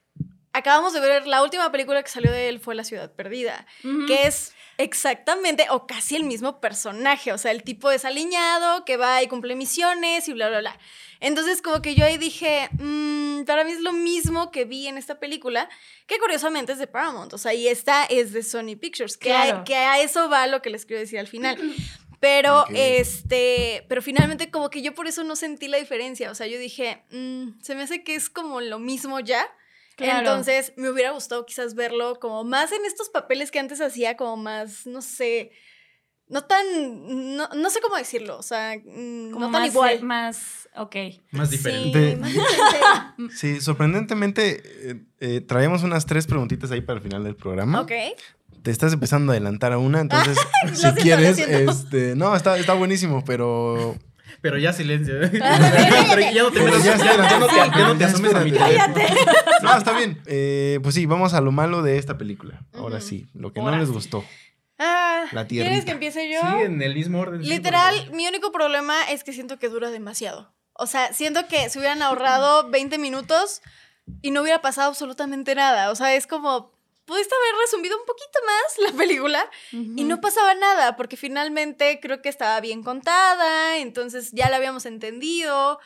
[0.52, 3.66] acabamos de ver la última película que salió de él fue La Ciudad Perdida,
[4.06, 7.32] que es exactamente o casi el mismo personaje.
[7.32, 10.78] O sea, el tipo desaliñado que va y cumple misiones y bla, bla, bla.
[11.20, 14.96] Entonces, como que yo ahí dije, "Mm, para mí es lo mismo que vi en
[14.96, 15.68] esta película,
[16.06, 17.32] que curiosamente es de Paramount.
[17.34, 19.64] O sea, y esta es de Sony Pictures, que, a- Claro.
[19.64, 21.56] que a eso va lo que les quiero decir al final.
[22.20, 26.30] Pero, este, pero finalmente como que yo por eso no sentí la diferencia.
[26.30, 29.48] O sea, yo dije, "Mm, se me hace que es como lo mismo ya.
[29.96, 30.18] Claro.
[30.20, 34.36] Entonces, me hubiera gustado quizás verlo como más en estos papeles que antes hacía, como
[34.38, 35.50] más, no sé,
[36.28, 40.02] no tan, no, no sé cómo decirlo, o sea, mm, Como no tan más, igual.
[40.02, 40.96] Más, ok.
[41.32, 42.16] Más Sí, diferente.
[42.16, 42.78] más diferente.
[43.36, 47.80] Sí, sorprendentemente eh, eh, traíamos unas tres preguntitas ahí para el final del programa.
[47.82, 47.92] ok.
[48.62, 50.38] Te estás empezando a adelantar a una, entonces
[50.74, 53.96] si quieres, este, no, está, está buenísimo, pero
[54.40, 55.14] Pero ya silencio.
[55.30, 58.40] Pero ya no te metas- ya ya, no te, ya no te ya asomes a
[58.40, 58.94] mi teléfono.
[59.62, 60.20] no, está bien.
[60.26, 62.62] Eh, pues sí, vamos a lo malo de esta película.
[62.72, 64.24] Ahora sí, lo que no les gustó.
[64.78, 66.40] Ah, La ¿Quieres que empiece yo?
[66.40, 67.42] Sí, en el mismo orden.
[67.42, 70.54] Literal, mi único problema es que siento que dura demasiado.
[70.72, 73.60] O sea, siento que se hubieran ahorrado 20 minutos
[74.22, 75.90] y no hubiera pasado absolutamente nada.
[75.90, 76.72] O sea, es como,
[77.10, 82.22] pudiste haber resumido un poquito más la película y no pasaba nada, porque finalmente creo
[82.22, 85.80] que estaba bien contada, entonces ya la habíamos entendido.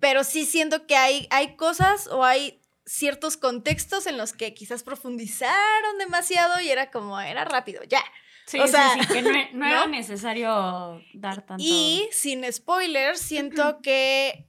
[0.00, 4.84] Pero sí siento que hay, hay cosas o hay ciertos contextos en los que quizás
[4.84, 8.02] profundizaron demasiado y era como, era rápido, ya.
[8.46, 11.62] Sí, O sí, sea, sí, que no, no era necesario dar tanto.
[11.62, 14.47] Y sin spoilers, siento que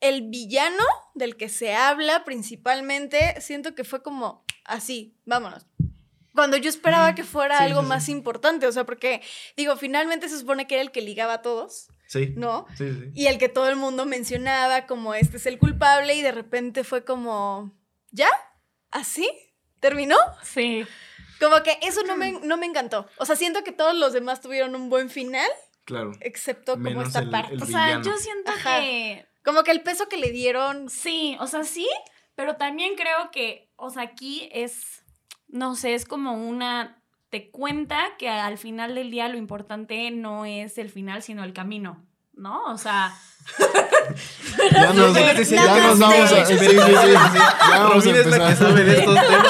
[0.00, 0.82] el villano
[1.14, 5.66] del que se habla principalmente, siento que fue como así, vámonos.
[6.34, 7.88] Cuando yo esperaba que fuera Sí, algo sí, sí.
[7.88, 9.22] más importante, o sea, porque
[9.56, 12.32] digo, finalmente se supone que era el que ligaba a todos, Sí.
[12.36, 12.66] ¿no?
[12.76, 13.10] Sí, sí.
[13.14, 16.84] Y el que todo el mundo mencionaba como este es el culpable y de repente
[16.84, 17.72] fue como,
[18.12, 18.28] ¿ya?
[18.90, 19.28] ¿Así?
[19.80, 20.16] ¿Terminó?
[20.42, 20.86] Sí.
[21.40, 23.06] Como que eso no me, no me encantó.
[23.18, 25.48] O sea, siento que todos los demás tuvieron un buen final,
[25.84, 26.12] Claro.
[26.20, 27.54] excepto como Menos esta el- parte.
[27.54, 28.80] el O sea, yo siento Ajá.
[28.80, 30.90] que Como que el peso que le dieron.
[30.90, 31.88] sí, o sea, sí,
[32.34, 35.06] pero también creo que, o sea, aquí es,
[35.46, 40.44] no sé, es como una, te cuenta que al final del día lo importante no
[40.44, 42.06] es el final, sino el camino,
[42.38, 42.64] ¿no?
[42.72, 43.12] O sea,
[44.72, 46.46] Ya nos, ya vamos a.
[46.46, 46.76] Sí, sí, sí, sí, sí.
[46.76, 49.46] Ya vamos a Romina es la que sabe de estos temas.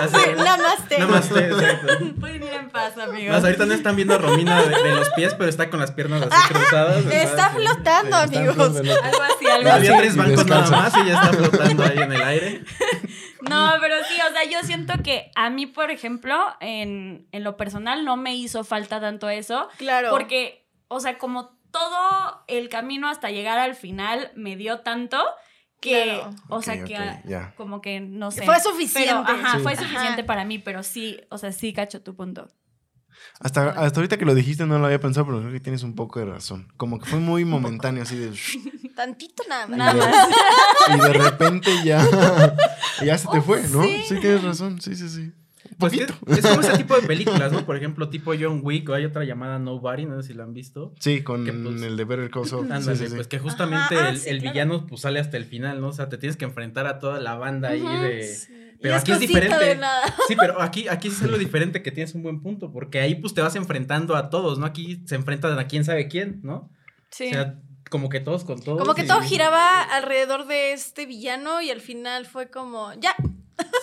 [0.00, 0.98] Así, Namaste.
[0.98, 1.86] Namaste, exacto.
[2.20, 3.34] pueden ir en paz, amigos.
[3.36, 5.92] Más ahorita no están viendo a Romina de, de los pies, pero está con las
[5.92, 7.04] piernas así cruzadas.
[7.06, 7.56] Está así.
[7.58, 8.58] flotando, amigos.
[8.58, 9.86] Algo así, algo así.
[9.86, 12.64] Había tres Y bancos nada más y ya está flotando ahí en el aire.
[13.40, 17.56] No, pero sí, o sea, yo siento que a mí, por ejemplo, en, en lo
[17.56, 20.10] personal no me hizo falta tanto eso, Claro.
[20.10, 25.18] porque, o sea, como todo el camino hasta llegar al final me dio tanto
[25.80, 26.30] que, Claro.
[26.48, 28.44] o sea, que ah, como que no sé.
[28.44, 29.10] Fue suficiente.
[29.26, 29.62] Pero, ajá, Sí.
[29.62, 29.82] fue Ajá.
[29.82, 32.48] suficiente para mí, pero sí, o sea, sí cacho tu punto.
[33.40, 35.94] Hasta, hasta ahorita que lo dijiste no lo había pensado, pero creo que tienes un
[35.94, 36.72] poco de razón.
[36.76, 38.32] Como que fue muy momentáneo, así de...
[38.96, 39.78] Tantito nada más.
[39.78, 40.28] Nada más.
[40.96, 42.00] Y de repente ya...
[43.04, 43.82] Ya se te Oh, fue, ¿no?
[43.82, 44.02] sí.
[44.08, 45.32] Sí, tienes razón, sí, sí, sí.
[45.78, 46.14] Pues poquito.
[46.26, 47.64] es como ese tipo de películas, ¿no?
[47.64, 50.52] Por ejemplo, tipo John Wick o hay otra llamada Nobody, no sé si la han
[50.52, 50.92] visto.
[50.98, 52.66] Sí, con Que, pues, el de Better Call Saul.
[52.66, 53.14] Sí, Ándale, sí, sí.
[53.14, 54.52] pues que justamente Ajá, ah, el, sí, el claro.
[54.52, 55.88] villano pues sale hasta el final, ¿no?
[55.88, 58.22] O sea, te tienes que enfrentar a toda la banda ahí de...
[58.24, 58.52] Sí.
[58.80, 59.64] Pero Y aquí es diferente.
[59.64, 60.02] de nada.
[60.28, 63.34] Sí, pero aquí, aquí es lo diferente que tienes un buen punto, porque ahí pues
[63.34, 64.66] te vas enfrentando a todos, ¿no?
[64.66, 66.70] Aquí se enfrentan a quién sabe quién, ¿no?
[67.10, 67.26] Sí.
[67.26, 67.58] O sea,
[67.90, 68.78] como que todos con todos.
[68.80, 73.14] Como que y- todo giraba alrededor de este villano y al final fue como, ya.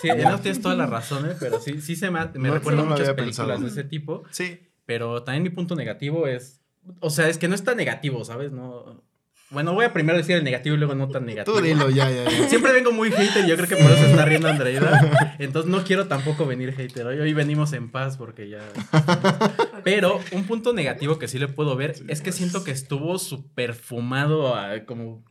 [0.02, 1.34] Sí, eso tienes toda la razón, ¿eh?
[1.40, 3.58] Pero sí, sí se me, me No, recuerda no muchas películas pensado.
[3.60, 4.24] de ese tipo.
[4.30, 4.60] Sí.
[4.84, 6.60] Pero también mi punto negativo es.
[7.00, 8.52] O sea, es que no es tan negativo, ¿sabes?
[8.52, 9.02] No.
[9.50, 11.56] Bueno, voy a primero decir el negativo y luego no tan negativo.
[11.56, 12.48] Tú dilo, ya, ya, ya.
[12.48, 15.36] Siempre vengo muy hater y yo creo que por eso se está riendo Andreida.
[15.38, 17.06] Entonces no quiero tampoco venir hater.
[17.06, 18.58] Hoy, hoy venimos en paz porque ya.
[19.84, 23.74] Pero un punto negativo que sí le puedo ver es que siento que estuvo súper
[23.74, 25.24] fumado a como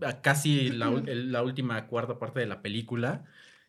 [0.00, 3.24] a casi la, ul- el- la última cuarta parte de la película.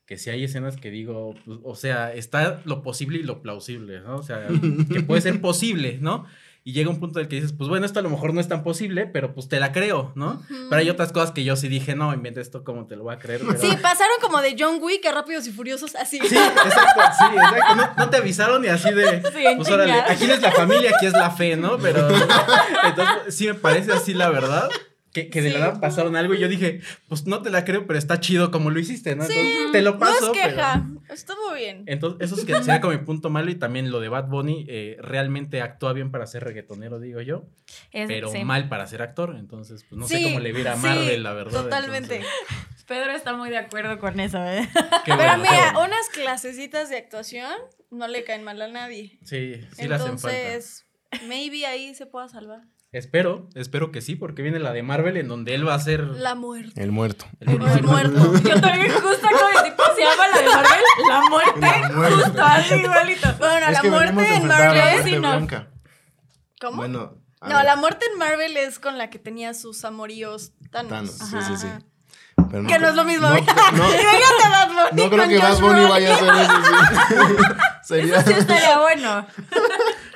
[0.10, 4.00] Que si hay escenas que digo, pues, o sea, está lo posible y lo plausible,
[4.00, 4.16] ¿no?
[4.16, 4.48] O sea,
[4.92, 6.26] que puede ser posible, ¿no?
[6.64, 8.42] Y llega un punto en el que dices, pues bueno, esto a lo mejor no
[8.42, 10.42] es tan posible, pero pues te la creo, ¿no?
[10.70, 13.14] Pero hay otras cosas que yo sí dije, no, inventa esto, ¿cómo te lo voy
[13.14, 13.42] a creer?
[13.48, 16.18] Pero- Sí, pasaron como de John Wick a Rápidos y Furiosos así.
[16.20, 16.62] Sí, exacto,
[17.20, 17.76] sí, exacto.
[17.76, 19.22] No, no te avisaron y así de.
[19.32, 21.78] Sí, pues órale, aquí es la familia, aquí es la fe, ¿no?
[21.78, 22.08] Pero.
[22.84, 24.70] Entonces, sí me parece así la verdad.
[25.14, 25.54] Que, que de Sí.
[25.58, 28.52] la nada pasaron algo y yo dije, pues no te la creo, pero está chido
[28.52, 29.24] como lo hiciste, ¿no?
[29.24, 30.32] Entonces, te lo No paso.
[30.34, 30.86] es queja.
[30.86, 31.84] pero- Estuvo bien.
[31.88, 34.68] Entonces, eso es que sería como mi punto malo y también lo de Bad Bunny
[34.70, 37.48] eh, realmente actúa bien para ser reggaetonero, digo yo,
[37.92, 38.44] Es- pero sí.
[38.46, 39.36] mal para ser actor.
[39.40, 41.64] Entonces, pues no sé cómo le viera a sí, Marvel, la verdad.
[41.64, 42.18] Totalmente.
[42.18, 44.70] entonces, Pedro está muy de acuerdo con eso, ¿eh?
[45.06, 45.86] qué Pero bueno, mira, bueno.
[45.86, 47.52] unas clasecitas de actuación
[47.90, 49.18] no le caen mal a nadie.
[49.24, 50.38] Sí, sí le hacen falta.
[50.38, 50.86] Entonces,
[51.28, 52.62] maybe ahí se pueda salvar.
[52.92, 56.02] Espero, espero que sí, porque viene la de Marvel en donde él va a ser
[56.08, 56.82] La muerte.
[56.82, 57.26] El muerto.
[57.40, 58.34] el muerto.
[58.42, 62.16] Yo también justo como tipo se llama la de Marvel, la muerte, La muerte.
[62.24, 63.28] justo así igualito.
[63.38, 64.82] Bueno, Es la que muerte en Marvel.
[64.82, 65.20] muerte sí, no.
[65.20, 65.68] blanca.
[66.60, 66.78] ¿Cómo?
[66.78, 67.14] Bueno.
[67.42, 70.90] no, ver, la muerte en Marvel es con la que tenía sus amoríos Thanos.
[70.90, 71.68] Thanos, sí, Ajá, sí, sí.
[72.52, 73.28] Pero Que no es lo mismo.
[73.30, 76.30] No, no, Imagínate Bad Bunny no creo con que Bad Josh Bunny vaya a hacer
[76.30, 76.54] eso.
[77.84, 77.84] sí.
[77.84, 78.16] Sería.
[78.20, 79.28] Eso sí estaría bueno.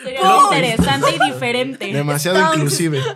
[0.04, 1.94] Sería muy interesante y diferente.
[1.94, 2.56] Demasiado Stonks.
[2.58, 3.00] inclusive.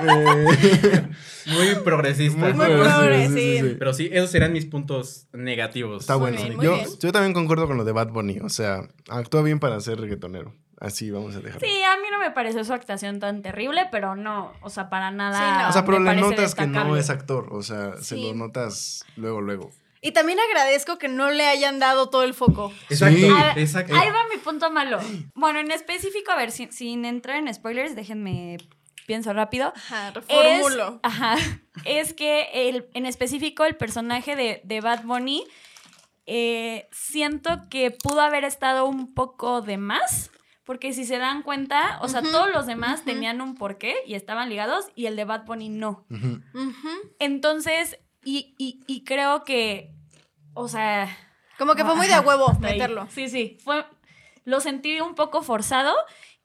[0.00, 1.08] Eh,
[1.46, 2.38] Muy progresista.
[2.38, 3.68] muy Muy progresivo, progre, sí, sí, sí.
[3.70, 3.76] sí.
[3.78, 6.02] Pero sí, esos serán mis puntos negativos.
[6.02, 6.36] Está bueno.
[6.36, 8.38] bien, yo, yo también concuerdo con lo de Bad Bunny.
[8.40, 10.54] O sea, actúa bien para ser reggaetonero.
[10.80, 11.66] Así vamos a dejarlo.
[11.66, 15.10] Sí, a mí no me pareció su actuación tan terrible, pero no, o sea, para
[15.10, 15.38] nada.
[15.38, 15.68] Sí, no.
[15.70, 17.48] O sea, pero le notas que no es actor.
[17.50, 19.70] O sea, se lo notas luego, luego.
[20.00, 22.72] Y también agradezco que no le hayan dado todo el foco.
[22.88, 23.28] Exacto, Sí.
[23.34, 23.94] Ah, exacto.
[23.96, 24.98] Ahí va mi punto malo.
[25.34, 28.58] Bueno, en específico, a ver, sin, sin entrar en spoilers, déjenme
[29.06, 29.72] pienso rápido.
[29.74, 31.00] Ajá, Es, reformulo.
[31.02, 31.36] ajá,
[31.84, 35.44] es que el, en específico el personaje de, de Bad Bunny
[36.26, 40.30] eh, siento que pudo haber estado un poco de más.
[40.64, 44.50] Porque si se dan cuenta, o sea, todos los demás tenían un porqué y estaban
[44.50, 46.04] ligados y el de Bad Bunny no.
[47.18, 47.98] Entonces,
[48.28, 49.92] y, y, y creo que,
[50.54, 51.08] o sea...
[51.58, 52.58] Como que fue muy de a huevo ahí.
[52.74, 53.06] meterlo.
[53.10, 53.84] Sí, sí, fue,
[54.44, 55.94] lo sentí un poco forzado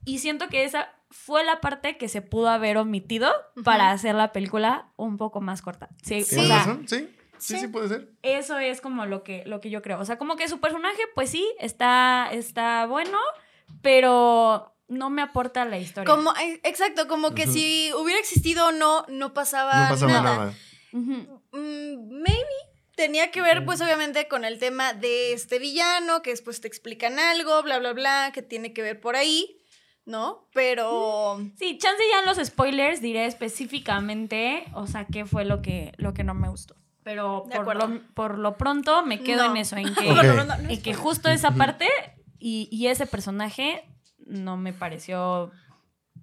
[0.06, 3.32] y siento que esa fue la parte que se pudo haber omitido
[3.64, 5.90] para hacer la película un poco más corta.
[6.02, 6.36] Sí, Sí.
[6.36, 6.88] o ¿Tienes sea, razón?
[6.88, 7.10] Sí.
[7.38, 7.60] Sí, Sí.
[7.60, 8.10] sí puede ser.
[8.24, 10.00] eso es como lo que, lo que yo creo.
[10.00, 13.18] O sea, como que su personaje, pues sí, está, está bueno,
[13.82, 16.14] pero no me aporta la historia.
[16.14, 20.36] Como, eh, exacto, como que si hubiera existido o no, no pasaba, No pasaba nada.
[20.38, 20.54] nada.
[20.94, 22.48] Mm, maybe
[22.96, 27.20] tenía que ver, pues, obviamente, con el tema de este villano, que después te explican
[27.20, 29.58] algo, bla, bla, bla, que tiene que ver por ahí,
[30.06, 30.48] ¿no?
[30.54, 31.40] Pero.
[31.58, 36.14] Sí, chance ya en los spoilers diré específicamente, o sea, qué fue lo que, lo
[36.14, 36.76] que no me gustó.
[37.04, 37.88] Pero De por acuerdo.
[37.88, 39.52] lo, por lo pronto me quedo No.
[39.52, 39.94] en eso, en
[40.84, 41.90] que, en justo esa parte
[42.40, 43.84] y, y ese personaje
[44.20, 45.52] no me pareció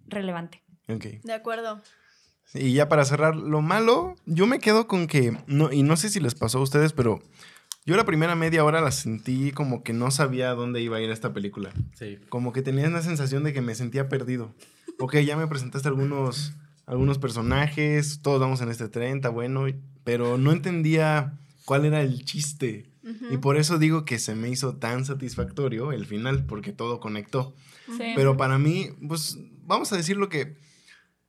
[0.07, 0.63] relevante.
[0.89, 1.05] Ok.
[1.23, 1.83] De acuerdo.
[2.55, 6.09] Y ya para cerrar, lo malo, yo me quedo con que, no, y no sé
[6.09, 7.21] si les pasó a ustedes, pero
[7.87, 11.01] yo la primera media hora la sentí como que no sabía a dónde iba a
[11.01, 11.71] ir esta película.
[11.95, 12.19] Sí.
[12.29, 14.55] Como que tenía una sensación de que me sentía perdido.
[14.99, 16.55] Ok, ya me presentaste algunos,
[16.87, 19.67] algunos personajes, todos vamos en este tren, está bueno,
[20.05, 22.91] pero no entendía cuál era el chiste.
[23.03, 23.33] Ujú.
[23.35, 27.55] Y por eso digo que se me hizo tan satisfactorio el final, porque todo conectó.
[27.97, 28.13] Sí.
[28.15, 30.57] Pero para mí, pues vamos a decirlo que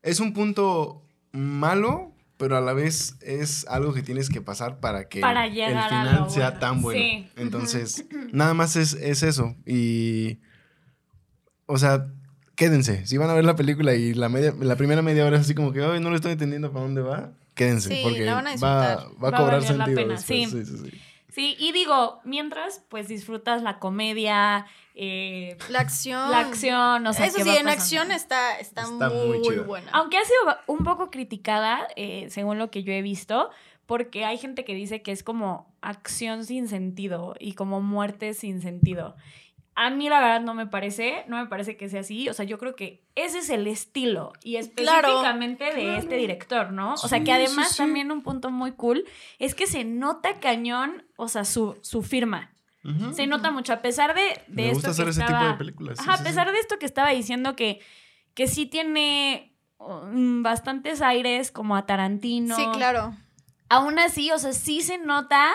[0.01, 5.08] es un punto malo, pero a la vez es algo que tienes que pasar para
[5.08, 7.00] que Para el final sea tan bueno.
[7.00, 7.30] Sí.
[7.36, 9.56] Entonces, nada más es, es eso.
[9.65, 10.39] Y,
[11.65, 12.08] o sea,
[12.56, 13.06] quédense.
[13.06, 15.56] Si van a ver la película y la, media, la primera media hora es así
[15.56, 17.89] como que, ay, no lo estoy entendiendo para dónde va, quédense.
[17.89, 18.98] Sí, porque la van a va, disfrutar.
[19.24, 20.46] va a Va a cobrar la sentido pena, sí.
[20.46, 21.02] Sí, sí, sí.
[21.32, 24.65] Sí, y digo, mientras, pues disfrutas la comedia,
[25.03, 26.29] eh, La acción.
[26.29, 27.81] la acción, o sea, Eso qué sí, va en pasando.
[27.81, 29.89] acción está, está, Está muy, muy buena.
[29.93, 33.49] Aunque ha sido un poco criticada, eh, según lo que yo he visto,
[33.87, 38.61] porque hay gente que dice que es como acción sin sentido y como muerte sin
[38.61, 39.15] sentido.
[39.73, 42.27] A mí la verdad no me parece, no me parece que sea así.
[42.29, 45.07] O sea, yo creo que ese es el estilo y Claro.
[45.07, 46.93] específicamente de este director, ¿no?
[46.93, 47.77] O sea, Sí, que además sí, sí.
[47.79, 49.05] también un punto muy cool
[49.39, 52.51] es que se nota cañón, o sea, su, su firma.
[53.13, 55.52] Se nota mucho, a pesar de, de Me esto gusta que hacer ese estaba- tipo
[55.52, 55.98] de películas.
[56.00, 56.30] sí, Ajá, sí, a sí.
[56.30, 57.80] pesar de esto que estaba diciendo que,
[58.34, 62.56] que sí tiene um, bastantes aires como a Tarantino.
[62.56, 63.15] Sí, claro.
[63.70, 65.52] Aún así, o sea, sí se nota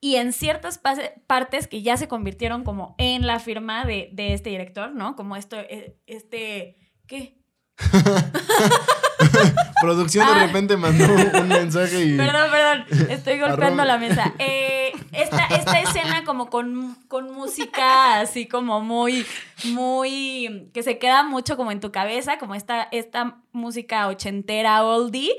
[0.00, 0.80] y en ciertas
[1.26, 5.14] partes que ya se convirtieron como en la firma de, de este director, ¿no?
[5.16, 7.36] Como esto, eh, este, ¿qué?
[9.80, 10.34] Producción Ah.
[10.38, 11.04] de repente mandó
[11.40, 12.16] un mensaje y...
[12.16, 14.32] Perdón, perdón, estoy golpeando la mesa.
[14.38, 19.24] Eh, esta, esta escena como con, con música así como muy,
[19.64, 25.32] muy, que se queda mucho como en tu cabeza, como esta, esta música ochentera oldie,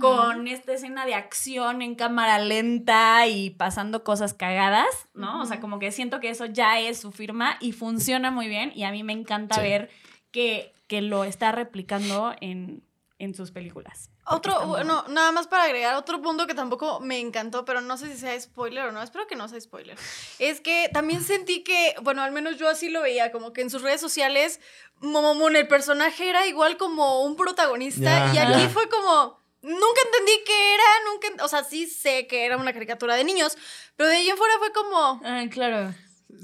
[0.00, 5.40] con esta escena de acción en cámara lenta y pasando cosas cagadas, ¿no?
[5.40, 8.72] O sea, como que siento que eso ya es su firma y funciona muy bien
[8.74, 9.60] y a mí me encanta Sí.
[9.62, 9.90] ver
[10.30, 12.82] que, que lo está replicando en,
[13.18, 14.10] en sus películas.
[14.26, 18.10] Otro, bueno, nada más para agregar otro punto que tampoco me encantó, pero no sé
[18.10, 19.96] si sea spoiler o no, espero que no sea spoiler.
[20.38, 23.70] Es que también sentí que, bueno, al menos yo así lo veía, como que en
[23.70, 24.60] sus redes sociales,
[25.00, 30.74] Momomun, el personaje era igual como un protagonista, y aquí fue como, nunca entendí qué
[30.74, 33.56] era, nunca, o sea, sí sé que era una caricatura de niños,
[33.96, 35.94] pero de ahí en fuera fue como, Ah, claro.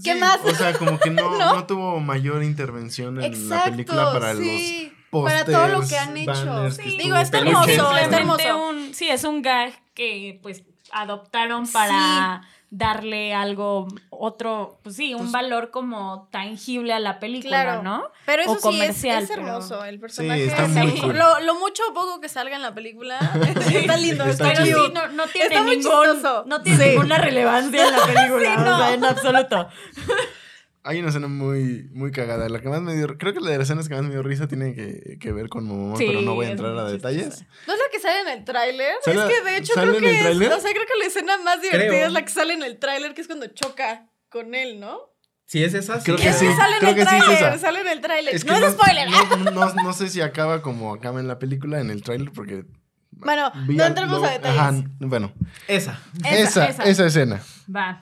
[0.05, 0.39] ¿Qué Sí, más?
[0.45, 1.55] O sea, como que no, ¿No?
[1.57, 6.17] no tuvo mayor intervención en la película para sí, los para todo lo que han
[6.17, 6.33] hecho.
[6.33, 8.69] banners Sí, que digo, está hermoso, está hermoso.
[8.69, 12.43] un- sí, es un gag que pues adoptaron para
[12.73, 17.83] darle algo, otro, pues sí, un Pues- valor como tangible a la película, Claro.
[17.83, 18.05] ¿no?
[18.27, 19.85] Pero eso O sí es, es pero- hermoso.
[19.85, 21.19] El personaje está es- muy cool.
[21.19, 23.19] lo, lo mucho o poco que salga en la película
[23.93, 24.87] está lindo, Está está, Pero chido.
[24.87, 26.45] sí, no, no tiene, Está muy ningún, chistoso.
[26.47, 26.91] no tiene Sí.
[26.91, 28.75] ninguna relevancia en la película, Sí, no.
[28.75, 29.69] o sea, en absoluto.
[30.83, 32.49] Hay una escena muy, muy cagada.
[32.49, 34.23] La que más me dio, creo que la de las escenas que más me dio
[34.23, 37.45] risa tiene que, que ver con Momomon, Sí, pero no voy a entrar a detalles.
[37.67, 38.95] ¿No es la que sale en el tráiler?
[39.05, 40.53] Es ¿Sale- que de hecho sale creo en el que es, tráiler?
[40.53, 42.07] o sea, creo que la escena más divertida Creo.
[42.07, 44.99] es la que sale en el tráiler, que es cuando choca con él, ¿no?
[45.45, 46.05] Si es esa, sí.
[46.05, 47.59] Creo que es sí, sale en creo el que sí es esa.
[47.59, 48.35] sale en el tráiler.
[48.35, 49.09] Es que no es spoiler.
[49.11, 52.65] No, no, no sé si acaba como acaba en la película, en el tráiler, porque...
[53.11, 54.59] Bueno, no entremos lo- a detalles.
[54.59, 55.33] Ajá, bueno.
[55.69, 56.01] Esa.
[56.25, 57.07] Esa, Esa, esa, esa.
[57.07, 57.43] escena.
[57.75, 58.01] Va.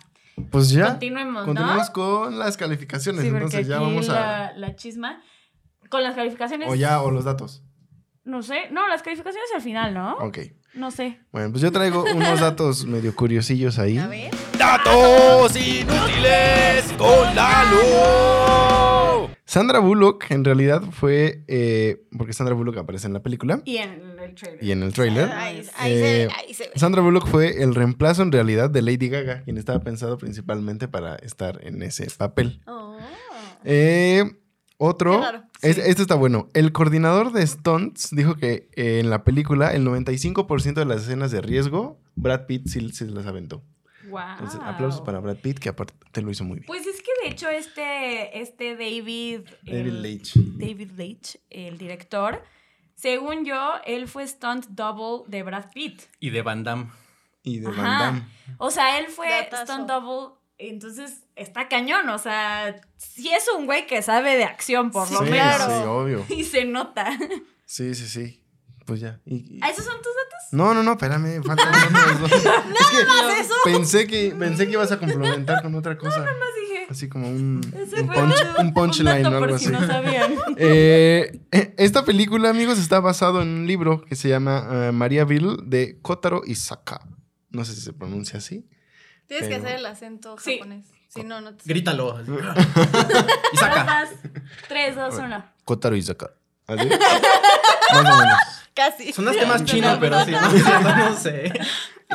[0.51, 0.89] Pues ya.
[0.91, 1.47] Continuemos, ¿no?
[1.47, 3.23] Continuamos con las calificaciones.
[3.23, 4.15] Sí, Entonces ya vamos a...
[4.15, 5.23] la, la chisma.
[5.91, 6.69] Con las calificaciones.
[6.71, 7.63] O ya, o los datos.
[8.25, 8.71] No sé.
[8.71, 10.15] No, las calificaciones al final, ¿no?
[10.17, 10.39] Ok.
[10.75, 11.19] No sé.
[11.33, 13.97] Bueno, pues yo traigo unos datos medio curiosillos ahí.
[13.99, 14.31] A ver.
[14.59, 19.31] Datos inútiles con Lalo.
[19.47, 24.08] Sandra Bullock en realidad fue, eh, porque Sandra Bullock aparece en la película Y en
[24.29, 24.65] el trailer.
[24.65, 25.31] y en el trailer.
[25.33, 26.71] Ahí, ahí Eh, se ve, ahí se ve.
[26.77, 31.17] Sandra Bullock fue el reemplazo en realidad de Lady Gaga, quien estaba pensado principalmente para
[31.17, 32.61] estar en ese papel.
[32.67, 32.97] Oh.
[33.65, 34.25] Eh,
[34.77, 35.23] otro,
[35.63, 36.49] es- este está bueno.
[36.55, 41.31] El coordinador de stunts dijo que eh, en la película el 95% de las escenas
[41.33, 43.65] de riesgo, Brad Pitt sí se las aventó.
[44.09, 44.21] Wow.
[44.35, 46.67] Entonces, aplausos para Brad Pitt, que aparte lo hizo muy bien.
[46.67, 49.41] Pues es que de hecho este, este David...
[49.67, 50.35] David el- Leitch.
[50.37, 52.43] David Leitch, el director,
[52.99, 56.03] según yo, él fue stunt double de Brad Pitt.
[56.19, 56.91] Y de Van Damme.
[57.45, 57.77] Y de Van.
[57.77, 58.23] Damme.
[58.59, 59.65] O sea, él fue Datazo.
[59.65, 64.91] stunt double, entonces está cañón, o sea, sí es un güey que sabe de acción
[64.91, 65.63] por lo sí, menos.
[65.63, 66.27] sí, obvio.
[66.29, 67.17] Y se nota.
[67.65, 68.43] Sí, sí, sí.
[68.89, 69.21] Pues ya.
[69.27, 70.39] Y- y- ¿Ah, ¿Esos son tus datos?
[70.51, 72.33] No, no, no, espérame, faltan otros dos.
[72.33, 73.55] es que más eso.
[73.65, 76.21] Pensé que, pensé que ibas a complementar con otra cosa.
[76.21, 76.87] Más dije.
[76.89, 77.61] Así como un,
[77.99, 79.67] un, punch, un- un punchline o algo por así.
[79.67, 80.35] si no sabían.
[80.57, 85.57] Eh, eh, esta película, amigos, está basado en un libro que se llama eh, Mariaville
[85.65, 87.01] de Kotaro Isaka.
[87.51, 88.67] No sé si se pronuncia así.
[89.29, 90.55] Tienes que hacer el acento Sí.
[90.59, 90.87] japonés.
[91.09, 92.19] Si no, no te Grítalo.
[94.69, 95.45] Tres, dos, uno.
[95.65, 96.31] Kotaro Isaka.
[96.67, 96.87] ¿Así?
[96.89, 98.39] Más o menos.
[98.79, 99.13] Casi.
[99.13, 101.53] Sonaste más chino, pero sí, no, no sé.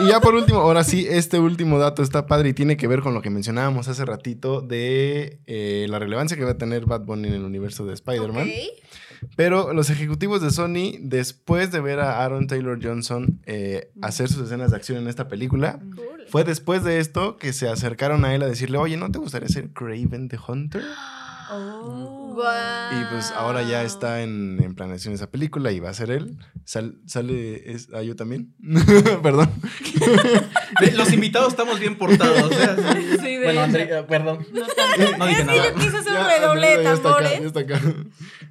[0.01, 3.01] Y ya por último, ahora sí, este último dato está padre y tiene que ver
[3.01, 7.01] con lo que mencionábamos hace ratito de eh, la relevancia que va a tener Bad
[7.01, 8.49] Bunny en el universo de Spider-Man.
[9.35, 14.45] Pero los ejecutivos de Sony, después de ver a Aaron Taylor Johnson eh, hacer sus
[14.45, 16.25] escenas de acción en esta película, Cool.
[16.27, 19.47] fue después de esto que se acercaron a él a decirle, oye, ¿no te gustaría
[19.47, 20.81] ser Craven the Hunter?
[21.51, 22.35] Oh.
[22.91, 26.37] Y pues ahora ya está en, en planeación esa película y va a ser él.
[26.65, 28.53] Sal- sale, es, ah, yo también.
[29.23, 29.49] Perdón.
[30.95, 32.43] Los invitados estamos bien portados.
[32.43, 33.07] o sea, sí.
[33.19, 33.61] Sí, de bueno.
[33.61, 34.45] André, eh, perdón.
[34.51, 34.61] No.
[35.17, 35.69] No dije Es que nada.
[35.69, 37.39] yo quise hacer un Ya, redoble de ya está acá, tambores.
[37.41, 37.79] ya está acá.
[37.83, 38.03] Y no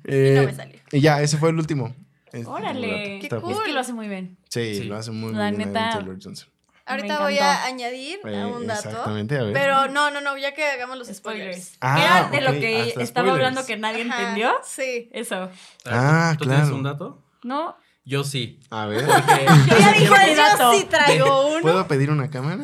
[0.05, 0.79] Eh, me salió.
[0.93, 1.95] y ya, ese fue el último.
[2.33, 3.19] Este Órale.
[3.21, 3.53] Qué Está cool.
[3.53, 4.39] Es que lo hace muy bien.
[4.49, 4.85] Sí, Sí.
[4.85, 6.49] lo hace muy, muy La bien neta, Aaron Taylor Johnson.
[6.87, 8.89] Ahorita voy a añadir Eh, a un dato.
[8.89, 9.53] Exactamente, a ver.
[9.53, 11.57] Pero no, no, no, ya que hagamos los spoilers.
[11.67, 11.79] Spoilers.
[11.81, 13.31] Ah, Era de lo que estaba spoilers.
[13.35, 14.53] hablando que nadie Ajá, entendió.
[14.65, 15.09] Sí.
[15.13, 15.51] Eso.
[15.87, 16.77] Ah, ¿Tú tienes claro.
[16.77, 17.23] un dato?
[17.45, 17.77] ¿No?
[18.05, 18.59] Yo sí.
[18.71, 19.05] A ver.
[19.07, 20.73] Porque Yo ya dije yo dato.
[20.77, 21.61] sí traigo uno.
[21.63, 22.59] ¿Puedo pedir una cámara?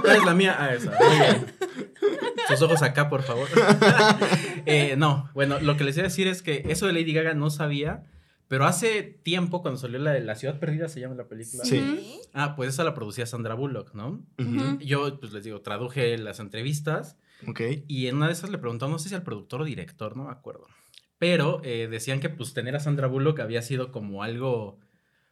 [0.00, 0.56] ¿Cuál es la mía?
[0.58, 0.90] Ah, esa.
[0.98, 1.54] Muy bien.
[2.48, 3.48] Sus ojos acá, por favor.
[4.66, 7.34] Eh, no, bueno, lo que les iba a decir es que eso de Lady Gaga
[7.34, 8.04] no sabía,
[8.48, 11.64] pero hace tiempo, cuando salió la de La Ciudad Perdida, se llama la película.
[11.64, 12.20] Sí.
[12.32, 14.24] Ah, pues esa la producía Sandra Bullock, ¿no?
[14.80, 17.16] Yo, pues les digo, traduje las entrevistas
[17.48, 17.60] Ok.
[17.88, 20.24] y en una de esas le preguntó, no sé si al productor o director, no
[20.24, 20.66] me acuerdo.
[21.18, 24.78] Pero eh, decían que pues tener a Sandra Bullock había sido como algo,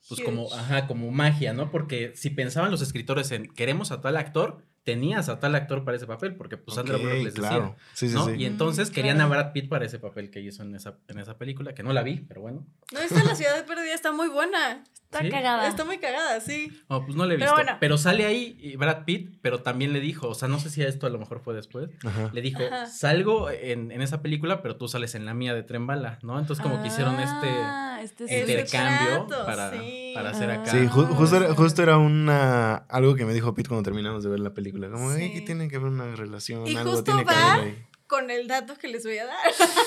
[0.09, 1.71] pues como, ajá, como magia, ¿no?
[1.71, 5.97] Porque si pensaban los escritores en queremos a tal actor, tenías a tal actor para
[5.97, 7.49] ese papel, porque pues Sandra Bullock les decía.
[7.49, 7.77] claro.
[7.95, 8.27] Sí, sí, ¿no?
[8.27, 8.33] sí.
[8.39, 9.33] Y entonces Mm, querían claro.
[9.33, 11.93] a Brad Pitt para ese papel que hizo en esa, en esa película, que no
[11.93, 12.67] la vi, pero bueno.
[12.93, 14.85] No, esta La Ciudad Perdida está muy buena.
[15.05, 15.31] Está ¿Sí?
[15.31, 15.69] cagada.
[15.69, 16.73] Está muy cagada, sí.
[16.91, 17.67] No, pues no le he Pero visto.
[17.79, 17.99] Pero, bueno.
[17.99, 21.07] sale ahí y Brad Pitt, pero también le dijo, o sea, no sé si esto
[21.07, 22.31] a lo mejor fue después, Ajá.
[22.33, 22.87] le dijo, Ajá.
[22.87, 26.39] salgo en, en esa película, pero tú sales en la mía de Tren Bala, ¿no?
[26.39, 29.77] Entonces como que hicieron este Ah, este intercambio para, sí.
[30.15, 30.55] Para hacer Ah.
[30.55, 30.71] acá.
[30.71, 34.23] Sí, ju- Ah, justo, era, justo era una algo que me dijo Pete cuando terminamos
[34.23, 34.89] de ver la película.
[34.91, 35.33] Como, "Ay, Sí.
[35.35, 37.85] que tiene que haber una relación, Y algo justo tiene que va- haber ahí".
[38.07, 39.37] Con el dato que les voy a dar.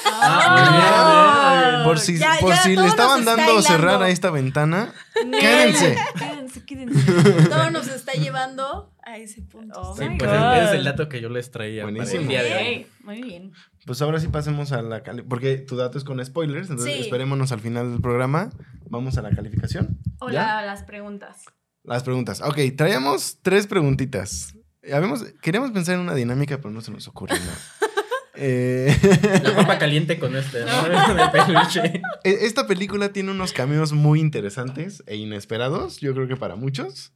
[0.06, 1.82] Ah.
[1.86, 4.06] Por si, Ya, por ya, si le estaban dando cerrar hilando.
[4.06, 5.98] a esta ventana, quédense.
[6.18, 7.12] Quédense, quédense.
[7.50, 9.80] Todo nos está llevando a ese punto.
[9.80, 10.58] Oh Sí, my pues God.
[10.58, 12.22] es, es el dato que yo les traía para Buenísimo.
[12.24, 12.88] el día de hoy.
[13.04, 13.54] Muy bien.
[13.86, 17.02] Pues ahora sí pasemos a la cali porque tu dato es con spoilers, entonces Sí.
[17.04, 18.50] esperémonos al final del programa.
[18.90, 19.98] Vamos a la calificación.
[20.20, 21.46] Hola, las preguntas.
[21.84, 22.42] Las preguntas.
[22.42, 24.54] Ok, traíamos tres preguntitas.
[24.94, 27.58] Habíamos, queríamos pensar en una dinámica, pero no se nos ocurrió nada.
[28.40, 28.96] Eh,
[29.44, 30.72] La papa caliente con este, ¿no?
[31.32, 32.02] Peluche.
[32.24, 37.14] e- esta película tiene unos cameos muy interesantes e inesperados, yo creo que para muchos.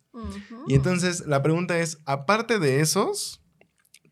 [0.67, 3.41] Y entonces la pregunta es, aparte de esos,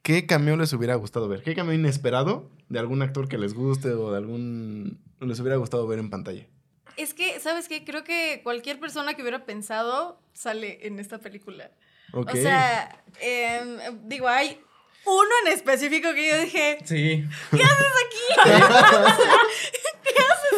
[0.01, 1.41] ¿qué cameo les hubiera gustado ver?
[1.43, 5.01] ¿Qué cameo inesperado de algún actor que les guste o de algún...
[5.19, 6.47] les hubiera gustado ver en pantalla?
[6.95, 7.83] Es que, ¿sabes qué?
[7.83, 11.71] Creo que cualquier persona que hubiera pensado sale en esta película.
[12.13, 12.29] Ok.
[12.33, 14.59] O sea, em, digo, hay
[15.05, 17.25] uno en específico que yo dije, Sí.
[17.51, 17.91] ¿qué haces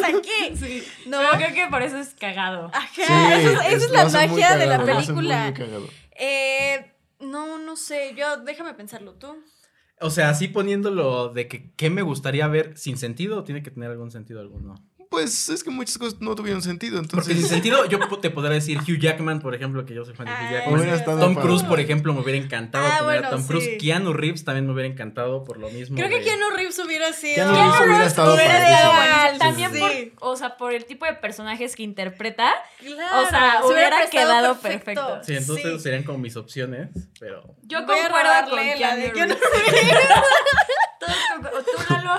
[0.08, 0.56] aquí?
[0.56, 0.82] Sí.
[1.06, 1.18] No.
[1.18, 2.70] Pero creo que por eso es cagado.
[2.72, 5.54] Ajá, Sí, eso es- esa es, la magia de la película.
[6.18, 9.36] Eh, no, no sé, yo, déjame pensarlo tú.
[10.00, 13.70] O sea, así poniéndolo de que qué me gustaría ver sin sentido o tiene que
[13.70, 14.74] tener algún sentido alguno.
[15.12, 17.36] Pues es que muchas cosas no tuvieron sentido, Porque entonces...
[17.36, 20.32] sin sentido, yo te podría decir Hugh Jackman, por ejemplo, que yo soy fan de
[20.32, 20.50] Hugh Ah,
[20.96, 21.20] Jackman.
[21.20, 21.34] Tom.
[21.34, 23.62] Cruise, por ejemplo, me hubiera encantado Ah, a bueno, Tom Cruise.
[23.64, 23.76] sí.
[23.78, 25.96] Keanu Reeves también me hubiera encantado por lo mismo.
[25.96, 27.34] Creo que Keanu Reeves hubiera sido.
[27.34, 29.78] Keanu Reeves hubiera estado hubiera también Sí.
[30.18, 32.50] por, o sea, por el tipo de personajes que interpreta.
[32.80, 35.20] Claro, o sea, se hubiera quedado perfecto.
[35.24, 35.78] Sí, entonces Sí.
[35.80, 36.88] serían como mis opciones,
[37.20, 37.54] pero...
[37.64, 39.88] Yo concuerdo con robarle la de Keanu Reeves.
[41.00, 42.10] ¿Tú, Lalo?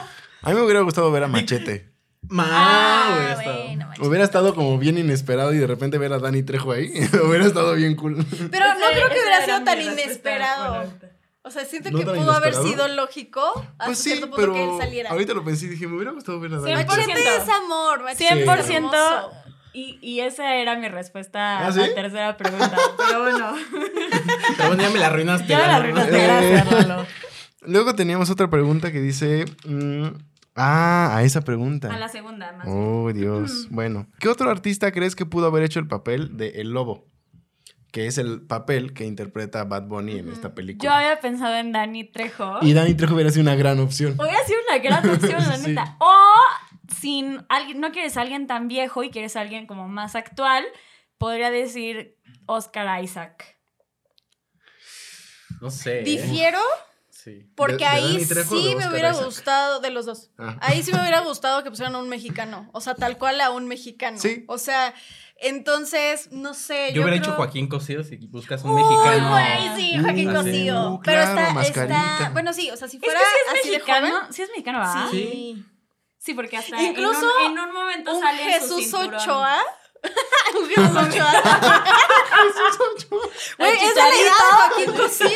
[0.43, 1.92] A mí me hubiera gustado ver a Machete.
[2.30, 3.63] Ma, Ah, hubiera estado.
[3.63, 4.07] bueno, manches.
[4.07, 6.91] Hubiera estado como bien inesperado y de repente ver a Danny Trejo ahí.
[7.28, 8.15] hubiera estado bien cool.
[8.51, 10.93] Pero no creo que hubiera era sido tan inesperado.
[11.45, 13.41] O sea, siento ¿No que pudo haber sido lógico
[13.74, 15.09] hasta Pues sí, cierto punto que él saliera.
[15.09, 18.43] ahorita lo pensé y dije, me hubiera gustado ver a por Machete es amor, Machete
[18.43, 18.76] es 100%.
[18.76, 19.32] hermoso.
[19.74, 22.78] Y, y esa era mi respuesta ¿Ah, a la tercera pregunta.
[22.97, 23.53] Pero bueno,
[24.57, 25.47] Pero bueno, ya me la arruinaste.
[25.47, 26.15] ya me la arruinaste.
[26.15, 26.24] Eh.
[26.63, 27.07] Gracias.
[27.65, 29.43] Luego teníamos otra pregunta que dice...
[29.65, 30.07] mm,
[30.56, 31.93] ah, a esa pregunta.
[31.93, 32.68] A la segunda, más.
[32.70, 33.68] Oh, Dios.
[33.70, 37.08] Bueno, ¿qué otro artista crees que pudo haber hecho el papel de El Lobo?
[37.91, 40.97] Que es el papel que interpreta Bad Bunny en esta Yo película.
[40.97, 42.58] había pensado en Danny Trejo.
[42.64, 44.16] Y Danny Trejo hubiera sido una gran opción.
[44.20, 45.68] Hubiera sido una gran opción, la Sí.
[45.70, 45.95] neta.
[45.99, 46.16] O
[46.99, 50.64] sin alguien, no quieres a alguien tan viejo y quieres a alguien como más actual,
[51.20, 53.58] podría decir Oscar Isaac.
[55.62, 56.01] No sé.
[56.01, 56.04] ¿eh?
[57.24, 57.47] Sí.
[57.55, 59.26] porque ¿De- de ahí de sí me hubiera Isaac?
[59.26, 60.32] gustado, de los dos.
[60.38, 60.57] Ah.
[60.61, 62.69] Ahí sí me hubiera gustado que pusieran a un mexicano.
[62.74, 64.17] O sea, tal cual a un mexicano.
[64.19, 64.43] Sí.
[64.47, 64.93] O sea,
[65.38, 66.91] entonces, no sé.
[66.93, 69.30] Yo, hubiera creo- hecho Joaquín Cosío si buscas un Uy, mexicano.
[69.30, 70.89] güey, sí, Joaquín Uh, Cosío.
[70.95, 72.13] uh, Pero está, mascarita.
[72.17, 72.30] está.
[72.32, 74.34] Bueno, sí, o sea, si Es que fuera si es así de mexicano, joven.
[74.34, 75.07] sí es mexicano, ¿verdad?
[75.11, 75.65] Sí.
[76.17, 79.15] Sí, porque hasta Incluso en un, en un momento Un sale su Jesús cinturón.
[79.15, 79.57] Ochoa.
[80.60, 81.34] Un Jesús Ochoa.
[83.58, 85.30] Güey, El es la edad de Joaquín Cosío.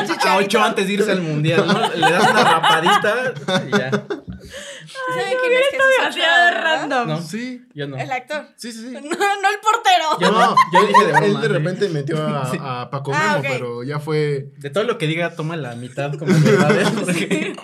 [0.00, 1.80] El A ocho antes de irse al mundial, ¿no?
[1.94, 3.34] Le das una rapadita
[3.66, 3.90] y ya.
[3.90, 5.86] ¿Saben quién es Jesús?
[5.98, 7.08] Demasiado random.
[7.08, 7.62] No, Sí.
[7.74, 7.96] yo no.
[7.96, 8.48] El actor.
[8.56, 8.90] Sí, sí, sí.
[8.92, 10.18] No, no el portero.
[10.20, 11.26] Yo no, yo dije de broma.
[11.26, 11.48] Él de sí.
[11.48, 12.58] repente metió a, Sí.
[12.60, 13.46] a Paco Ah, Memo, ok.
[13.48, 14.52] pero ya fue.
[14.58, 16.92] De todo lo que diga, toma la mitad como verdad.
[16.94, 17.54] Porque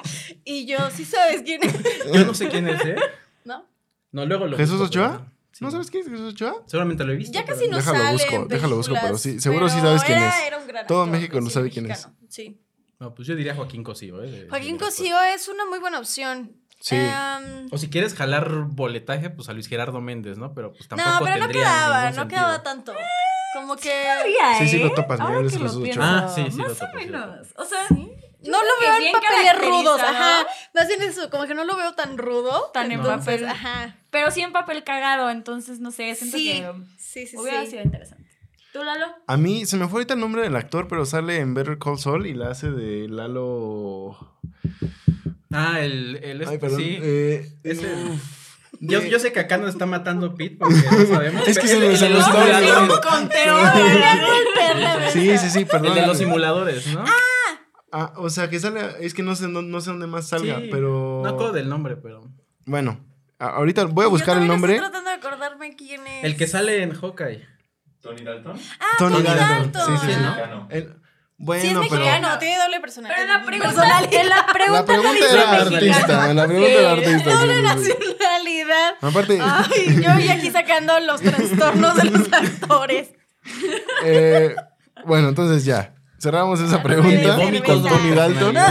[0.45, 1.75] Y yo, sí sabes quién es.
[2.13, 2.97] yo no sé quién es, ¿eh?
[3.45, 3.67] ¿No?
[4.13, 5.27] No, luego lo ¿Jesús Ochoa?
[5.59, 5.65] Pero- sí.
[5.65, 6.63] ¿No sabes quién es Jesús Ochoa?
[6.67, 7.33] Seguramente lo he visto.
[7.33, 9.89] Ya pero casi no Déjalo sale busco, en déjalo busco, pero sí, seguro sí pero
[9.89, 10.47] sabes quién era- es.
[10.47, 11.91] era un gran Todo actor, México lo sí, sabe quién es.
[11.91, 12.61] mexicano, Sí.
[13.01, 14.47] No, pues yo diría Joaquín Cosío, ¿eh?
[14.51, 14.77] Joaquín.
[14.77, 16.57] Cosío es una muy buena opción.
[16.81, 16.97] Sí.
[16.97, 20.53] Em, O si quieres jalar boletaje, pues a Luis Gerardo Méndez, ¿no?
[20.55, 22.29] Pero pues tampoco no, pero no quedaba, no sentido.
[22.29, 22.93] quedaba tanto.
[23.55, 24.85] Como que Sabía, Sí, sí ¿eh?
[24.85, 26.01] lo topas, Ahora que lo pienso.
[26.03, 27.47] Ah, sí, sí lo Más o topo, sí lo menos.
[27.57, 27.87] O sea,
[28.45, 30.47] no lo veo en papeles rudos, ajá.
[30.75, 32.71] Más bien eso, como que no lo veo tan rudo.
[32.73, 33.49] Tan en entonces, papel.
[33.49, 33.97] Ajá.
[34.11, 37.71] pero sí en papel cagado, entonces no sé, siento Sí, que sí, sí, hubiera sí.
[37.73, 38.29] sido interesante.
[38.73, 39.07] ¿Tú, Lalo?
[39.27, 41.99] A mí se me fue ahorita el nombre del actor, pero sale en Better Call
[41.99, 44.39] Saul y la hace de Lalo.
[45.51, 46.79] Ah, el, el este, Ay, perdón.
[46.81, 46.99] sí.
[47.01, 47.51] eh.
[48.81, 51.49] Yo, yo sé que acá nos está matando Pete porque no sabemos.
[51.49, 53.01] Es que se estaba simuladores.
[53.01, 53.57] conteo.
[55.13, 55.89] Sí, sí, sí, perdón.
[55.89, 57.01] El de los simuladores, ¿no?
[57.01, 57.13] Ah,
[58.17, 58.81] o sea, que sale.
[59.01, 61.21] Es que no sé, no, no sé dónde más salga, Sí, pero.
[61.25, 62.29] No acuerdo del nombre, pero.
[62.67, 63.01] Bueno,
[63.39, 64.75] ahorita voy a Yo buscar el nombre.
[64.77, 66.25] Estoy tratando de acordarme quién es.
[66.25, 67.47] El que sale en Hawkeye.
[68.01, 68.57] Tony Dalton.
[68.81, 69.73] Ah, Tony Tony, Dalton.
[69.73, 69.99] Dalton.
[70.01, 70.13] Sí, sí.
[70.71, 70.95] El-
[71.41, 71.83] bueno, Sí, es pero.
[72.03, 73.17] mexicano, tiene doble personalidad.
[73.21, 73.85] Pero la pregunta,
[74.25, 76.35] la pregunta, La pregunta no era artista.
[76.35, 76.77] La pregunta Sí.
[76.79, 77.31] era artista.
[77.31, 77.63] Doble sí, sí.
[77.63, 78.95] nacionalidad.
[79.01, 83.11] Aparte, Ay, yo y aquí sacando los trastornos de los actores.
[84.05, 84.57] eh,
[85.07, 85.95] bueno, entonces ya.
[86.19, 88.57] Cerramos esa pregunta con Tony Dalton.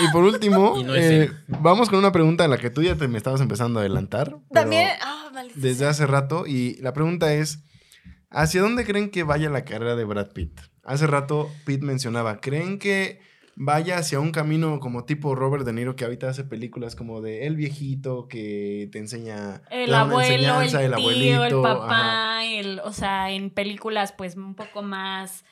[0.00, 2.82] Y por último, Y no es eh, vamos con una pregunta en la que tú
[2.82, 4.36] ya te me estabas empezando a adelantar.
[4.50, 6.46] También, ah, Desde hace rato.
[6.46, 7.60] Y la pregunta es:
[8.30, 10.60] ¿hacia dónde creen que vaya la carrera de Brad Pitt?
[10.84, 13.20] Hace rato Pitt mencionaba: ¿creen que
[13.54, 17.46] vaya hacia un camino como tipo Robert De Niro que ahorita hace películas como de
[17.46, 21.78] El viejito que te enseña El una abuelo, el enseñanza, tío, el abuelito, ajá.
[21.80, 25.44] papá, el, o sea, en películas pues un poco más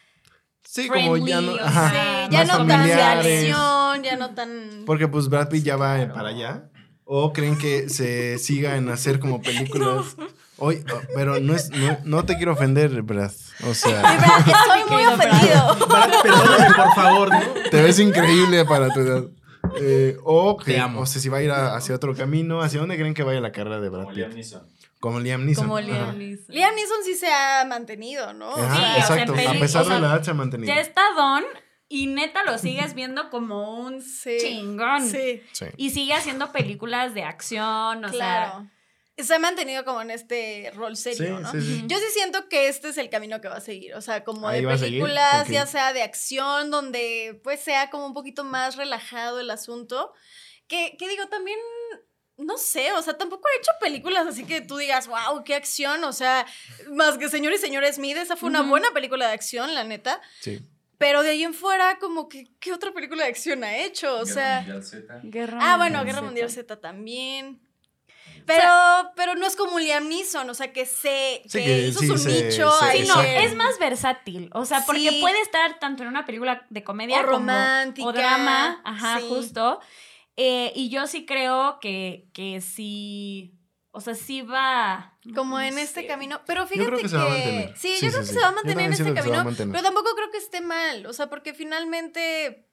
[0.62, 1.52] Sí, como ya no.
[1.52, 4.82] friendly, o ajá, sea, Sí, ya no tan de acción, ya no tan.
[4.86, 6.70] Porque pues Brad Pitt ya va para allá.
[7.04, 10.16] ¿O creen que se siga en hacer como películas?
[10.60, 13.32] Oye, oh, pero no, es, no, no te quiero ofender, Brad.
[13.66, 15.14] O sea, verdad, estoy muy Brad.
[15.14, 15.86] ofendido.
[15.88, 17.40] Brad, perdóname, por favor, ¿no?
[17.70, 19.24] te ves increíble para tu edad.
[19.80, 21.00] Eh, o que, Te amo.
[21.00, 23.40] o sea, si va a ir a- hacia otro camino, ¿hacia dónde creen que vaya
[23.40, 24.18] la carrera de Brad Como Pitt?
[24.18, 24.62] Liam Neeson.
[24.98, 25.64] Como Liam Neeson.
[25.66, 25.80] Como.
[25.80, 26.44] Liam Neeson.
[26.54, 28.50] Liam Neeson sí se ha mantenido, ¿no?
[28.54, 29.32] Ajá, Sí, o sea, exacto.
[29.48, 30.74] a pesar o sea, de la edad se ha mantenido.
[30.74, 31.44] Ya está Don
[31.88, 34.36] y neta lo sigues viendo como un Sí.
[34.40, 35.08] chingón.
[35.08, 35.66] Sí, Sí.
[35.76, 38.66] Y sigue haciendo películas de acción, o sea.
[39.24, 41.52] Se ha mantenido como en este rol serio, Sí, ¿no?
[41.52, 41.84] sí, sí.
[41.86, 44.48] Yo sí siento que este es el camino que va a seguir, o sea, como
[44.48, 49.40] Ahí de películas, ya sea de acción, donde pues sea como un poquito más relajado
[49.40, 50.12] el asunto.
[50.68, 51.58] Que, que digo, también,
[52.36, 56.04] no sé, o sea, tampoco he hecho películas así que tú digas, wow, qué acción,
[56.04, 56.46] o sea,
[56.92, 60.20] más que Señor y Señora Smith, esa fue una buena película de acción, la neta.
[60.40, 60.60] Sí.
[60.96, 64.18] Pero de ahí en fuera, como que, ¿qué otra película de acción ha hecho?
[64.18, 64.56] O Guerra sea...
[64.60, 65.20] Mundial Z.
[65.24, 66.26] Guerra Ah, bueno, Mundial Guerra Z.
[66.26, 67.60] Mundial Z también.
[68.46, 72.00] Pero, pero no es como Liam Neeson, o sea, que se Sí, que que hizo
[72.00, 73.02] sí, su se- nicho se- ahí.
[73.02, 74.50] Sí, no, es más versátil.
[74.54, 75.18] O sea, porque Sí.
[75.20, 78.80] puede estar tanto en una película de comedia O como- romántica, o drama.
[78.84, 79.26] Ajá, sí.
[79.28, 79.80] justo.
[80.36, 83.56] Eh, y yo sí creo que, que sí.
[83.92, 85.18] O sea, sí va.
[85.34, 86.40] Como no en este camino.
[86.46, 87.76] Pero Yo fíjate creo que se va a mantener.
[87.76, 89.44] Sí, Sí, yo sí, creo que se va a mantener en este camino.
[89.56, 91.06] Pero tampoco creo que esté mal.
[91.06, 92.68] O sea, porque finalmente.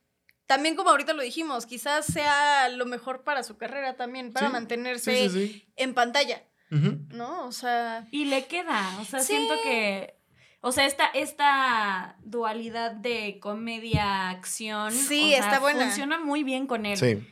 [0.47, 4.53] También como ahorita lo dijimos, quizás sea lo mejor para su carrera también, para Sí,
[4.53, 5.71] mantenerse Sí, sí, sí.
[5.75, 6.43] en pantalla.
[6.69, 7.45] ¿no?
[7.45, 8.97] O sea, Y le queda.
[8.99, 9.27] O sea, Sí.
[9.35, 10.15] siento que.
[10.59, 14.91] O sea, esta, esta dualidad de comedia-acción.
[14.91, 15.85] Sí, o sea, está buena.
[15.85, 16.97] Funciona muy bien con él.
[16.97, 17.25] Sí.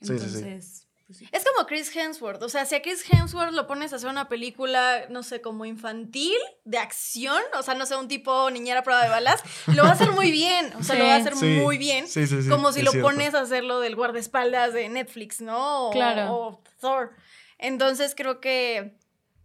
[0.00, 0.86] Sí, sí, sí.
[1.10, 1.28] Pues sí.
[1.32, 2.40] Es como Chris Hemsworth.
[2.44, 5.64] O sea, si a Chris Hemsworth lo pones a hacer una película, no sé, como
[5.66, 9.42] infantil, de acción, o sea, no sé, un tipo niñera a prueba de balas,
[9.74, 10.72] lo va a hacer muy bien.
[10.78, 11.58] O sea, lo va a hacer Sí.
[11.60, 12.06] muy bien.
[12.06, 13.08] Sí, sí, sí, como si lo cierto.
[13.08, 15.88] pones a hacerlo del guardaespaldas de Netflix, ¿no?
[15.88, 16.32] O, Claro.
[16.32, 17.10] o Thor.
[17.58, 18.96] Entonces creo que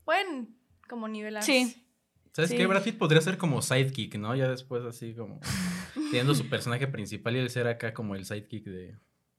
[0.03, 0.55] pueden
[0.87, 1.41] como nivelar.
[1.41, 1.81] Sí.
[2.31, 2.57] ¿Sabes Sí.
[2.57, 2.67] qué?
[2.67, 4.35] Brad Pitt podría ser como sidekick, ¿no?
[4.35, 5.39] Ya después así como
[6.11, 8.95] teniendo su personaje principal y él ser acá como el sidekick de...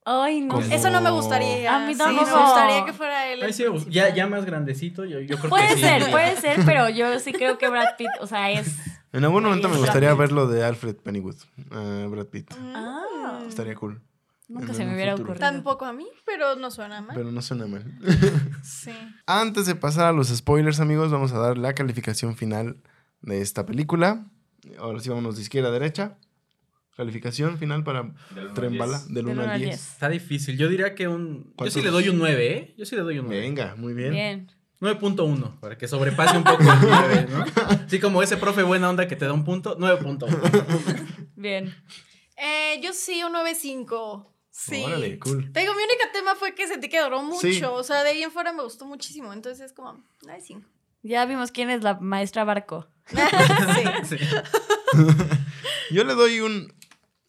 [0.09, 0.55] Ay, no.
[0.55, 0.67] Como-.
[0.73, 1.75] Eso no me gustaría.
[1.75, 2.27] A mí Sí, tampoco.
[2.37, 3.53] me gustaría que fuera él.
[3.53, 5.81] Sí, ya, ya más grandecito, yo, yo creo Puede que sí.
[5.81, 8.77] ser, puede ser, pero yo sí creo que Brad Pitt, o sea, es.
[9.13, 11.37] En algún momento me gustaría verlo de Alfred Pennywood,
[12.11, 12.53] Brad Pitt.
[12.75, 14.01] Ah, Estaría cool.
[14.49, 15.33] nunca se me hubiera futuro.
[15.33, 15.51] ocurrido.
[15.51, 17.17] Tampoco a mí, pero no suena mal.
[17.17, 17.85] Pero no suena mal.
[18.63, 18.93] Sí.
[19.27, 22.77] Antes de pasar a los spoilers, amigos, vamos a dar la calificación final
[23.23, 24.27] de esta película.
[24.79, 26.17] Ahora sí, vámonos de izquierda a derecha.
[26.97, 29.07] Calificación final para Del uno Tren al Bala, diez.
[29.07, 29.71] del Del 1 uno al al 10.
[29.71, 29.93] diez.
[29.93, 30.57] Está difícil.
[30.57, 31.53] Yo diría que un...
[31.59, 32.75] Yo sí le doy un 9, ¿eh?
[32.79, 33.41] Yo sí le doy un 9.
[33.41, 34.13] Venga, muy bien.
[34.13, 34.53] Bien.
[34.81, 37.45] 9.1, para que sobrepase un poco el 9, ¿no?
[37.87, 41.27] Así como ese profe buena onda que te da un punto, 9.1.
[41.37, 41.75] Bien.
[42.37, 44.27] Eh, yo sí, un 9.5.
[44.51, 44.83] Sí.
[44.85, 45.53] Órale, cool.
[45.53, 47.41] Te digo, mi único tema fue que sentí que duró mucho.
[47.41, 47.63] Sí.
[47.65, 49.33] O sea, de ahí en fuera me gustó muchísimo.
[49.33, 50.65] Entonces es como 9.5.
[51.03, 52.89] Ya vimos quién es la maestra Barco.
[53.07, 54.17] sí.
[54.17, 54.25] Sí.
[55.91, 56.73] Yo le doy un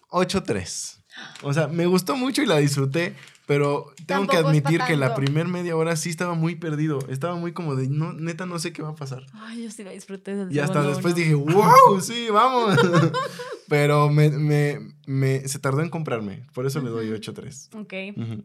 [0.10, 0.96] 8-3.
[1.42, 3.16] O sea, me gustó mucho y la disfruté,
[3.48, 7.00] pero tengo Tampoco que admitir que la primer media hora sí estaba muy perdido.
[7.10, 9.24] Estaba muy como de, no, neta, no sé qué va a pasar.
[9.34, 11.24] Ay, yo sí la disfruté del Y hasta después uno.
[11.24, 12.78] dije, wow, sí, vamos.
[13.68, 16.46] pero me, me, me- se tardó en comprarme.
[16.54, 17.76] Por eso le doy 8-3.
[17.82, 18.18] Ok.
[18.18, 18.44] Ujú.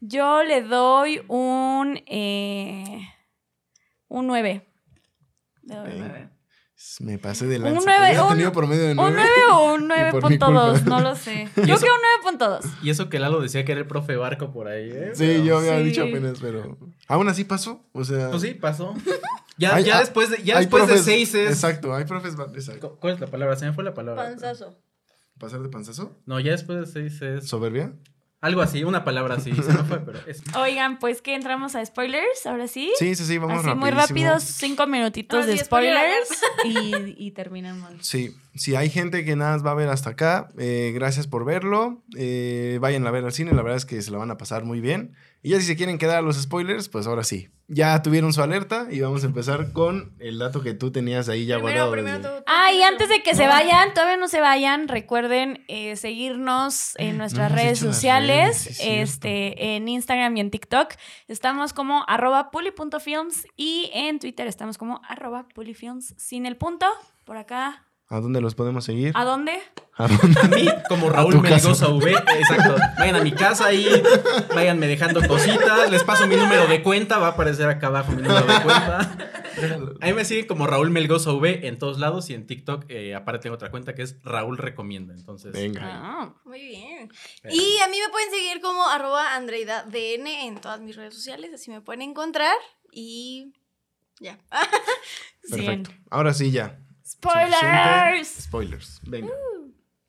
[0.00, 2.00] Yo le doy un.
[2.06, 3.00] eh,
[4.08, 4.64] un 9.
[5.64, 6.08] Le doy un Ok.
[6.08, 6.28] 9.
[7.00, 7.80] Me pasé de Un lanza.
[7.86, 9.10] nueve, Hubiera un- tenido promedio de 9.
[9.10, 10.72] ¿Un 9 o un Y por mi 9.2?
[10.72, 10.90] culpa.
[10.90, 11.48] No lo sé.
[11.56, 11.80] ¿Y Yo eso?
[11.86, 12.60] creo un 9.2.
[12.82, 15.12] Y eso que Lalo decía que era el profe Barco por ahí, ¿eh?
[15.14, 15.84] Sí, Pero- yo había Sí.
[15.84, 16.78] dicho apenas, pero
[17.08, 17.84] aún así pasó.
[17.92, 18.94] O sea, Pues sí, pasó.
[19.58, 21.50] Ya, Hay- ya hay- después de, ya después de profes- seis es...
[21.50, 22.34] Exacto, hay profes.
[22.54, 22.96] Exacto.
[23.00, 23.54] ¿Cuál es la palabra?
[23.56, 24.22] Se me fue la palabra.
[24.24, 24.78] Panzazo.
[25.38, 26.18] ¿Pasar de panzazo?
[26.26, 27.48] No, ya después de seis es...
[27.48, 27.92] ¿Soberbia?
[28.42, 29.54] Algo así, una palabra así.
[29.54, 30.42] Se me fue, pero es...
[30.56, 32.92] Oigan, pues que entramos a spoilers, ahora sí.
[32.98, 37.92] Sí, sí, sí, vamos Así muy rápidos, cinco minutitos Ahora de spoilers y, y terminamos.
[38.00, 41.44] Sí, si hay gente que nada más va a ver hasta acá, eh, gracias por
[41.44, 42.02] verlo.
[42.16, 44.64] Eh, vayan a ver al cine, la verdad es que se la van a pasar
[44.64, 45.14] muy bien.
[45.42, 47.48] Y ya si se quieren quedar a los spoilers, pues ahora sí.
[47.74, 51.46] Ya tuvieron su alerta y vamos a empezar con el dato que tú tenías ahí
[51.46, 51.92] ya Primero, guardado.
[51.92, 52.44] primero desde- tú.
[52.46, 57.16] Ah, y antes de que se vayan, todavía no se vayan, recuerden eh, seguirnos en
[57.18, 59.02] nuestras hemos redes sociales, redes, sí es cierto.
[59.02, 60.94] este, en Instagram y en TikTok.
[61.28, 66.86] Estamos como arroba puli.films y en Twitter estamos como arroba pulifilms sin el punto.
[67.24, 67.86] Por acá.
[68.12, 69.12] ¿A dónde los podemos seguir?
[69.16, 69.58] ¿A dónde?
[69.96, 70.40] ¿A dónde?
[70.40, 71.40] A mí, como Raúl.
[71.40, 72.76] Melgoza V, exacto.
[72.98, 73.86] Vayan a mi casa y
[74.54, 75.90] váyanme dejando cositas.
[75.90, 79.16] Les paso mi número de cuenta, va a aparecer acá abajo mi número de cuenta.
[80.02, 83.44] Ahí me siguen como Raúl Melgoza V en todos lados y en TikTok eh, aparte
[83.44, 85.14] tengo otra cuenta que es Raúl Recomienda.
[85.14, 85.80] Entonces, Venga.
[85.84, 87.10] Ah, Muy bien.
[87.42, 91.50] Pero- Y a mí me pueden seguir como arroba AndreidaDN en todas mis redes sociales,
[91.54, 92.56] así me pueden encontrar.
[92.92, 93.52] Y
[94.20, 94.38] Ya.
[95.50, 95.90] Perfecto.
[96.10, 96.78] Ahora sí, ya.
[97.22, 98.28] ¡Spoilers!
[98.42, 99.00] Spoilers.
[99.02, 99.32] Venga.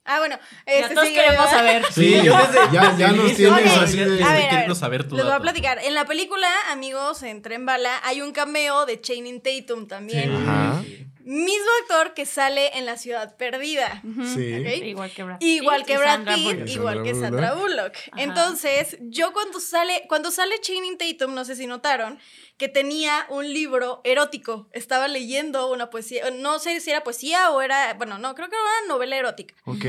[0.05, 0.37] Ah, bueno.
[0.67, 1.51] Ya Este todos sí, queremos ¿verdad?
[1.51, 1.85] saber.
[1.93, 2.73] Sí, yo desde.
[2.73, 5.33] Ya- ya nos tienes así de- A ver, a quiero ver, saber tu Les voy
[5.33, 5.79] a platicar.
[5.81, 10.23] En la película, amigos, en Tren Bala, hay un cameo de Channing Tatum también.
[10.29, 10.43] Sí.
[10.45, 10.83] Ajá.
[11.25, 14.01] Mismo actor que sale en La Ciudad Perdida.
[14.33, 14.41] Sí.
[14.41, 17.93] Igual que Brad Igual Pitt que y Brad Pitt, igual que Sandra Sandra Bullock.
[18.11, 18.21] Ajá.
[18.23, 22.19] Entonces, yo cuando sale, cuando sale Channing Tatum, no sé si notaron,
[22.57, 24.69] que tenía un libro erótico.
[24.73, 28.55] Estaba leyendo una poesía, no sé si era poesía o era, bueno, no, creo que
[28.55, 29.55] era una novela erótica.
[29.65, 29.85] Ok.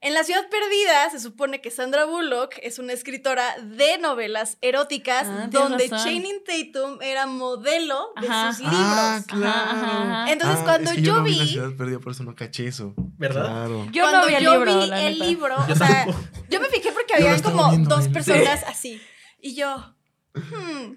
[0.00, 5.26] En La Ciudad Perdida se supone que Sandra Bullock es una escritora de novelas eróticas
[5.26, 5.88] Ah, donde.
[5.90, 8.52] Channing Tatum era modelo de Ajá.
[8.52, 8.78] sus libros.
[8.80, 9.48] Ah, claro.
[9.48, 10.32] Ajá, ajá.
[10.32, 12.36] Entonces, Ah, cuando es que yo no vi la vi- ciudad perdida, por eso no
[12.36, 12.94] caché eso.
[12.96, 13.46] ¿Verdad?
[13.46, 13.88] Claro.
[13.90, 16.06] Yo Cuando no vi el yo libro, vi la el libro, Yo o sea,
[16.48, 19.02] yo me fijé porque Yo lo habían como viendo dos personas así.
[19.40, 19.94] Y yo,
[20.34, 20.92] hmm.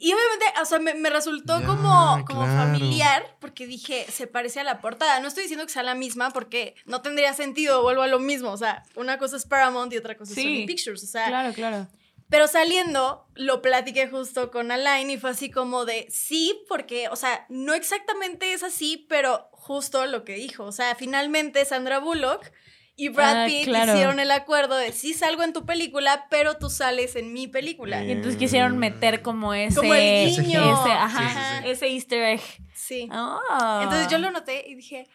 [0.00, 2.64] Y obviamente, o sea, me, me resultó Ya, como, como claro.
[2.64, 5.20] familiar porque dije, se parece a la portada.
[5.20, 8.50] No estoy diciendo que sea la misma porque no tendría sentido, vuelvo a lo mismo.
[8.50, 10.40] O sea, una cosa es Paramount y otra cosa Sí.
[10.40, 11.04] es Sony Pictures.
[11.04, 11.86] O sea, Claro, claro.
[12.28, 17.16] pero saliendo, lo platiqué justo con Alain y fue así como de sí, porque, o
[17.16, 20.64] sea, no exactamente es así, pero justo lo que dijo.
[20.64, 22.50] O sea, finalmente Sandra Bullock
[22.96, 23.92] y Brad Ah, Pitt claro.
[23.92, 28.04] hicieron el acuerdo de sí salgo en tu película, pero tú sales en mi película.
[28.04, 29.76] Y entonces quisieron meter como ese.
[29.76, 30.60] Como el guiño.
[30.82, 31.70] Ese, ajá, Sí, sí, sí.
[31.70, 32.40] ese easter egg.
[32.74, 33.08] Sí.
[33.10, 33.80] Ah.
[33.82, 35.06] Entonces yo lo noté y dije,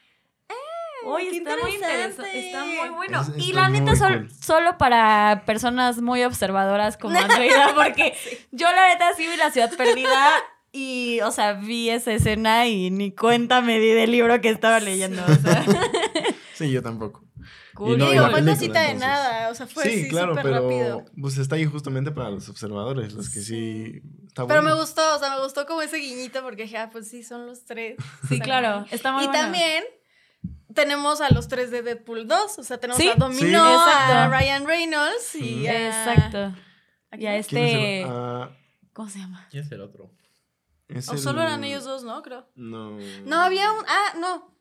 [1.08, 2.48] Oye, qué está muy interesante.
[2.48, 3.22] Está muy bueno.
[3.22, 4.32] Es- y la neta, sol- cool.
[4.32, 8.16] solo para personas muy observadoras como Andreina, porque
[8.52, 10.32] yo la neta sí vi la ciudad perdida.
[10.72, 14.80] Y, o sea, vi esa escena y ni cuenta me di del libro que estaba
[14.80, 15.22] leyendo.
[15.24, 15.64] O sea,
[16.54, 17.24] Sí, yo tampoco.
[17.76, 17.94] Cool.
[17.94, 20.44] Y no, digo, fue película, cosita de nada, o sea, fue sí, así claro, súper
[20.44, 21.06] pero rápido.
[21.22, 24.82] pues está ahí justamente para los observadores, los que sí está Pero me bueno.
[24.82, 27.64] gustó, o sea, me gustó como ese guiñito porque dije, ah, pues sí, son los
[27.66, 27.98] tres.
[28.28, 28.86] Sí, claro.
[28.92, 29.42] Está muy y bueno.
[29.44, 29.84] también
[30.74, 32.60] tenemos a los tres de Deadpool 2.
[32.60, 33.42] O sea, tenemos Sí, a Domino,
[33.86, 33.92] Sí.
[33.94, 34.28] a.
[34.30, 35.88] Ryan Reynolds y a...
[35.88, 36.54] Exacto.
[37.12, 37.30] ¿a Y a?
[37.30, 38.06] ¿Quién es el- este.
[38.08, 38.50] ah,
[38.94, 39.48] ¿Cómo se llama?
[39.52, 40.12] ¿Quién es el otro?
[40.88, 42.22] es O solo el- eran ellos dos, ¿no?
[42.22, 42.48] Creo.
[42.56, 42.98] No.
[43.26, 43.86] No, había un...
[43.88, 44.55] Ah, no.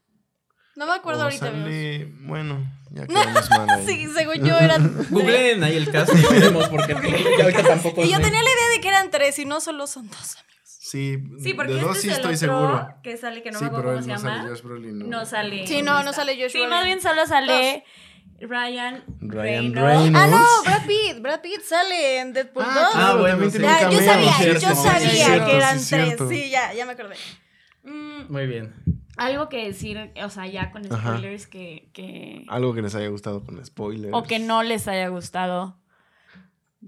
[0.76, 1.46] No me acuerdo O ahorita.
[1.46, 3.86] sale- Bueno, ya quedamos mal ahí.
[3.86, 5.06] Sí, según yo eran...
[5.10, 6.92] Googleen ahí el cast y veremos porque
[7.42, 10.08] ahorita tampoco Y yo tenía la idea de que eran tres y no solo son
[10.08, 10.44] dos, amigos.
[10.64, 12.88] Sí, Sí, porque de este dos es sí el estoy otro seguro.
[13.02, 14.36] que sale, que no sí, me acuerdo pero cómo se no llama.
[14.38, 14.98] sale Josh Brolin.
[14.98, 15.66] No, No sale.
[15.66, 16.70] Sí, no, no sale Josh Sí, Brolin.
[16.70, 17.84] más bien solo sale
[18.40, 19.80] Ryan, Ryan Reynolds.
[19.80, 20.16] Reynolds.
[20.16, 21.20] Ah, no, Brad Pitt.
[21.22, 22.74] Brad Pitt sale en Deadpool 2.
[22.92, 23.58] claro, bueno, también sí.
[23.58, 26.18] un yo sabía, cierto, yo sí, sabía que eran sí, tres.
[26.28, 27.16] Sí, ya, ya me acordé.
[27.84, 28.74] Mm, Muy bien.
[29.16, 33.44] Algo que decir, o sea, ya con spoilers que, que Algo que les haya gustado
[33.44, 34.12] con spoilers.
[34.14, 35.78] o que no les haya gustado.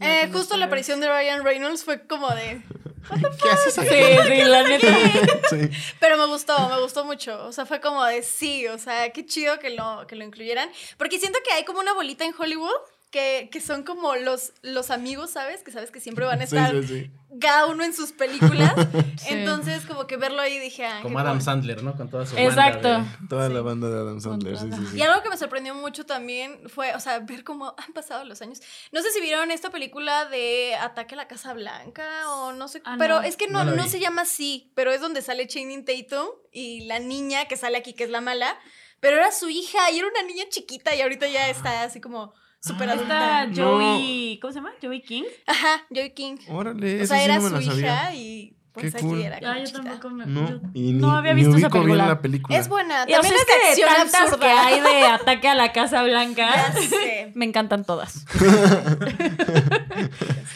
[0.00, 2.62] Eh, justo la aparición de Ryan Reynolds fue como de...
[3.42, 3.88] ¿Qué haces aquí?
[3.88, 4.86] Sí, sí, la neta.
[5.48, 5.70] Sí.
[6.00, 7.46] Pero me gustó, me gustó mucho.
[7.46, 10.68] O sea, fue como de sí, o sea, qué chido que lo, que lo incluyeran.
[10.98, 12.74] Porque siento que hay como una bolita en Hollywood
[13.10, 15.62] que, que son como los, los amigos, ¿sabes?
[15.62, 17.10] Que sabes que siempre van a estar sí, sí.
[17.40, 18.74] cada uno en sus películas.
[19.16, 19.28] Sí.
[19.32, 21.42] Entonces, como que verlo ahí dije, ah, Como Adam cool.
[21.42, 21.96] Sandler, ¿no?
[21.96, 22.88] Con toda su Exacto.
[22.88, 23.54] banda de- Toda Sí.
[23.54, 24.98] la banda de Adam Sandler, sí, sí, sí.
[24.98, 28.42] Y algo que me sorprendió mucho también fue, o sea, ver cómo han pasado los
[28.42, 28.60] años.
[28.92, 32.82] No sé si vieron esta película de Ataque a la Casa Blanca o no sé,
[32.84, 33.26] Ah, pero no.
[33.26, 36.80] es que no, No no se llama así, pero es donde sale Channing Tatum y
[36.86, 38.58] la niña que sale aquí, que es la mala,
[39.00, 42.34] pero era su hija y era una niña chiquita y ahorita ya está así como
[42.60, 43.44] súper Ah, adulta.
[43.44, 44.72] Está Joey, ¿cómo se llama?
[44.82, 45.24] Joey King.
[45.46, 46.36] Ajá, Joey King.
[46.48, 49.22] Órale, O sea, sí era no su hija y pues Qué aquí cool.
[49.22, 50.26] era Ah, yo tampoco me.
[50.26, 52.06] No, yo- y ni, no había visto esa película.
[52.08, 52.58] la película.
[52.58, 54.46] Es buena, Y, o sea, también es que de acción tantas absurda.
[54.46, 56.74] que hay de ataque a la Casa Blanca,
[57.34, 58.26] me encantan todas.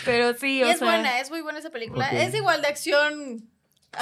[0.04, 0.86] Pero sí, Y o es sea.
[0.88, 2.08] buena, es muy buena esa película.
[2.10, 3.48] Es igual de acción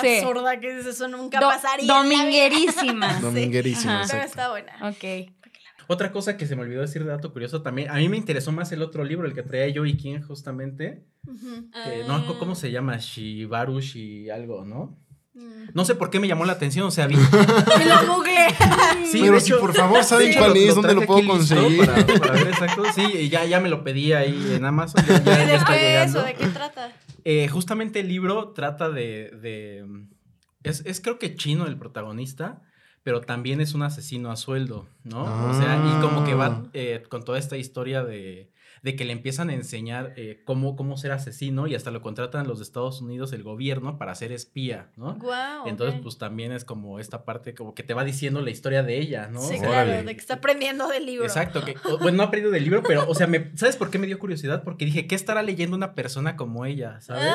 [0.03, 0.18] Sí.
[0.18, 1.80] absurda que dices, eso nunca do- pasaría.
[1.82, 2.16] en la vida".
[2.18, 3.14] dominguerísima.
[3.20, 4.03] Dominguerísima.
[4.11, 4.72] Pero está buena.
[4.82, 5.30] ok.
[5.89, 8.53] Otra cosa que se me olvidó decir de dato curioso también, a mí me interesó
[8.53, 11.70] más el otro libro, el que traía Joey King justamente, Ujú.
[11.72, 14.99] que no acuerdo cómo se llama, Shibaru Shi algo, ¿no?
[15.34, 15.70] Mm.
[15.72, 17.14] No sé por qué me llamó la atención, o sea, vi...
[17.78, 18.49] Me lo googleé.
[19.11, 21.86] Sí, Pero si por favor saben de hecho, cuál es, dónde lo puedo conseguir.
[21.86, 22.82] Para, para ver exacto.
[22.95, 25.72] Sí, y ya, ya me lo pedí ahí en Amazon, ya, ya- ya ¿De está
[25.74, 26.18] qué llegando.
[26.18, 26.26] eso?
[26.26, 26.93] ¿De qué trata?
[27.24, 29.30] Eh, justamente el libro trata de.
[29.41, 29.86] de-
[30.64, 32.61] es, es creo que chino el protagonista,
[33.03, 34.86] pero también es un asesino a sueldo.
[35.05, 35.22] ¿no?
[35.51, 36.36] O sea, y como que Ah.
[36.36, 38.51] va eh, con toda esta historia de,
[38.82, 42.46] de que le empiezan a enseñar eh, cómo, cómo ser asesino y hasta lo contratan
[42.46, 45.14] los de Estados Unidos, el gobierno, para ser espía, ¿no?
[45.14, 48.82] Guau, Entonces, pues también es como esta parte como que te va diciendo la historia
[48.82, 49.40] de ella, ¿no?
[49.40, 50.03] Sí, claro, Órale.
[50.03, 51.24] de que está aprendiendo del libro.
[51.24, 53.99] Exacto, que, o- bueno, no aprendido del libro, pero, o sea, me, ¿sabes por qué
[53.99, 54.62] me dio curiosidad?
[54.62, 57.32] Porque dije, ¿qué estará leyendo una persona como ella, ¿sabes?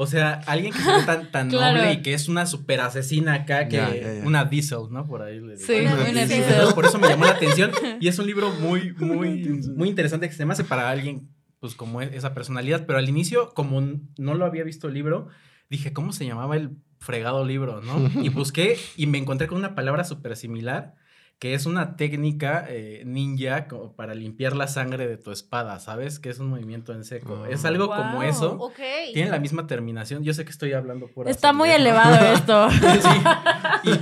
[0.00, 1.76] O sea, alguien que se ve tan, tan Claro.
[1.78, 5.04] noble y que es una super asesina acá, que una diesel, ¿no?
[5.04, 5.92] Por ahí le Sí, digo.
[5.94, 6.74] una Entonces, diesel.
[6.74, 9.44] Por eso me llamó la atención y es un libro muy, muy,
[9.74, 11.28] muy interesante que se me hace para alguien,
[11.58, 15.26] pues, como e- esa personalidad, pero al inicio, como no lo había visto el libro,
[15.68, 17.94] dije, ¿cómo se llamaba el fregado libro, no?
[18.24, 20.94] Y busqué y me encontré con una palabra súper similar
[21.38, 26.18] que es una técnica eh, ninja como para limpiar la sangre de tu espada, ¿sabes?
[26.18, 27.46] Que es un movimiento en seco.
[27.46, 28.22] Es algo como Wow.
[28.22, 28.52] eso.
[28.58, 28.80] Ok.
[29.12, 30.24] Tiene la misma terminación.
[30.24, 32.68] Yo sé que estoy hablando por Está muy elevado esto.
[32.70, 33.08] Sí.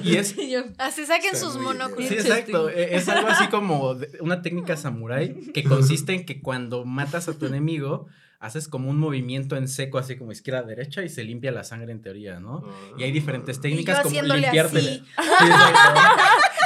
[0.03, 0.35] Y, y es.
[0.79, 2.09] Así saquen Está sus muy monóculos.
[2.09, 2.71] Sí, exacto.
[2.71, 7.39] E- Es algo así como una técnica samurái que consiste en que cuando matas a
[7.39, 8.07] tu enemigo,
[8.41, 11.65] haces como un movimiento en seco, así como izquierda a derecha, y se limpia la
[11.65, 12.63] sangre en teoría, ¿no?
[12.99, 14.81] Y hay diferentes técnicas yo como limpiarte.
[14.81, 15.05] Sí.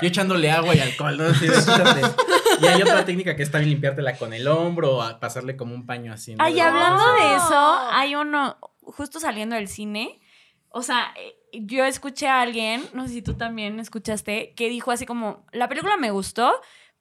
[0.02, 1.24] Yo echándole agua y alcohol, ¿no?
[2.62, 5.74] Y hay otra técnica que es también limpiártela con el hombro o a pasarle como
[5.74, 6.34] un paño así.
[6.34, 6.44] ¿no?
[6.44, 10.20] Ay, De- hablando de eso, hay uno, justo saliendo del cine,
[10.68, 11.12] o sea,
[11.52, 15.68] yo escuché a alguien, no sé si tú también escuchaste, que dijo así como, la
[15.68, 16.52] película me gustó,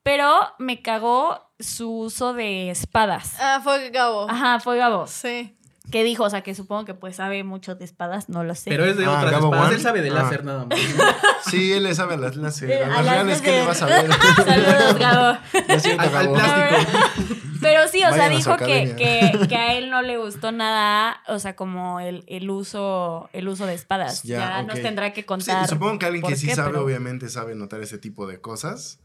[0.03, 3.34] pero me cagó su uso de espadas.
[3.39, 4.30] Ah, fue Gabo.
[4.30, 5.07] Ajá, fue Gabo.
[5.07, 5.55] Sí.
[5.91, 8.70] Que dijo, o sea, que supongo que pues sabe mucho de espadas, no lo sé.
[8.70, 9.66] Pero es de Ah, otras Gabo espadas.
[9.68, 9.76] One.
[9.76, 10.14] Él sabe de Ah.
[10.14, 10.80] láser nada más.
[11.49, 12.70] Sí, él le sabe a las láser.
[12.70, 13.68] Eh, A a las las reales, ¿qué le láser.
[13.68, 14.12] vas a ver?
[14.45, 15.26] Saludos, Gabo.
[15.26, 16.34] Al, al Gabo.
[16.36, 16.91] plástico.
[17.62, 20.18] Pero sí, o sea, Vayan a su dijo que, que, que a él no le
[20.18, 24.24] gustó nada, o sea, como el, el uso, el uso de espadas.
[24.24, 24.82] Ya, Ya, nos ok.
[24.82, 25.68] tendrá que Sí, contar.
[25.68, 28.39] supongo que alguien que por sí qué, sabe, pero- obviamente sabe notar ese tipo de
[28.39, 28.99] cosas.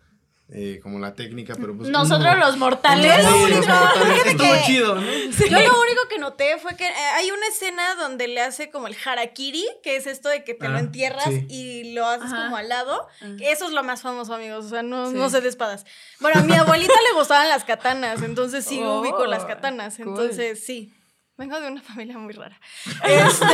[0.50, 1.88] Eh, como la técnica, pero pues.
[1.88, 3.14] Nosotros uno- los mortales.
[3.16, 4.26] Sí, los mortales.
[4.26, 5.00] Estuvo que- chido, ¿no?
[5.02, 8.86] Yo lo único que noté fue que eh, hay una escena donde le hace como
[8.86, 11.46] el harakiri, que es esto de que te lo Ah, entierras sí.
[11.48, 12.44] y lo haces Ajá.
[12.44, 13.08] como al lado.
[13.38, 14.66] que Eso es lo más famoso, amigos.
[14.66, 15.16] O sea, no, Sí.
[15.16, 15.86] no sé de espadas.
[16.20, 19.96] Bueno, a mi abuelita le gustaban las katanas, entonces sí Oh, ubico las katanas.
[19.96, 20.08] cool.
[20.08, 20.92] Entonces sí.
[21.36, 22.60] Vengo de una familia muy rara.
[23.04, 23.44] Este,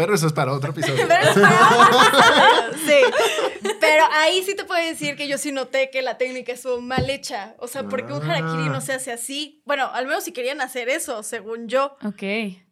[0.00, 1.06] Pero eso es para otro episodio.
[1.08, 3.68] pero es para- sí.
[3.80, 7.08] Pero ahí sí te puedo decir que yo sí noté que la técnica estuvo mal
[7.10, 7.54] hecha.
[7.58, 8.70] O sea, porque un harakiri Ah.
[8.72, 9.62] no se hace así.
[9.64, 11.96] Bueno, al menos si querían hacer eso, según yo.
[12.04, 12.22] Ok.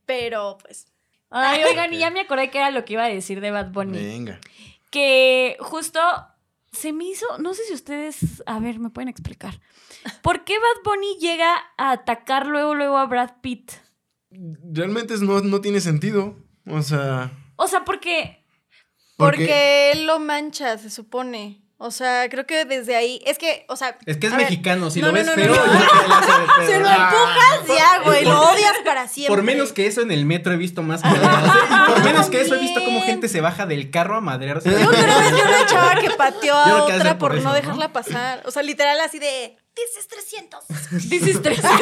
[0.06, 0.86] Pero pues.
[1.30, 3.70] Ay, oigan, y ya me acordé que era lo que iba a decir de Bad
[3.72, 3.98] Bunny.
[3.98, 4.40] Venga.
[4.90, 6.00] Que justo
[6.72, 9.60] se me hizo, no sé si ustedes, a ver, me pueden explicar.
[10.22, 13.72] ¿Por qué Bad Bunny llega a atacar luego, luego a Brad Pitt?
[14.30, 16.36] Realmente no, no tiene sentido.
[16.70, 17.30] O sea.
[17.56, 18.44] O sea, porque
[19.16, 21.62] Porque él lo mancha, se supone.
[21.80, 23.20] O sea, creo que desde ahí.
[23.24, 23.96] Es que, o sea.
[24.06, 25.54] Es que es ver, mexicano, si no, lo no, ves no, feo.
[26.66, 27.10] Se lo Ah.
[27.12, 28.24] empujas ya, güey.
[28.24, 29.36] Lo odias para siempre.
[29.36, 31.02] Por menos que eso en el metro he visto más.
[31.04, 31.08] Y
[31.92, 34.70] por menos que eso he visto cómo gente se baja del carro a madrearse.
[34.70, 37.38] Yo creo que una vez vi una chava que pateó a otra por por, no
[37.38, 37.54] eso, ¿no?
[37.54, 38.42] dejarla pasar.
[38.46, 39.56] O sea, literal así de.
[39.86, 40.60] Dices 300.
[41.10, 41.80] dices 300.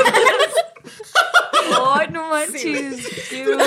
[1.94, 3.06] Ay, no manches.
[3.30, 3.64] Qué duro.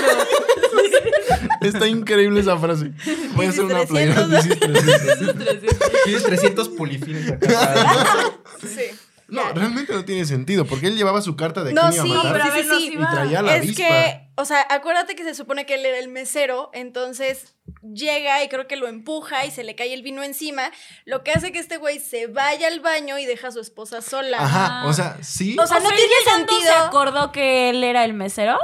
[1.60, 2.92] Está increíble esa frase.
[3.34, 3.88] Voy a hacer una 300.
[3.88, 4.26] playera.
[4.26, 5.66] Dices 300.
[6.04, 8.32] Tienes 300 polifines acá.
[8.60, 8.90] Sí.
[9.30, 9.52] No, Ya.
[9.52, 10.64] realmente no tiene sentido.
[10.64, 12.32] Porque él llevaba su carta de No, quién sí, iba a matar.
[12.32, 12.94] pero a ver, sí, sí.
[12.94, 13.76] Y traía la es avispa.
[13.84, 17.54] que, o sea, acuérdate que se supone que él era el mesero, entonces
[17.94, 20.70] llega y creo que lo empuja y se le cae el vino encima,
[21.04, 24.02] lo que hace que este güey se vaya al baño y deja a su esposa
[24.02, 24.38] sola.
[24.40, 25.56] Ajá, o sea, sí.
[25.58, 26.60] O sea, no tiene sentido.
[26.60, 28.58] ¿Se acordó que él era el mesero?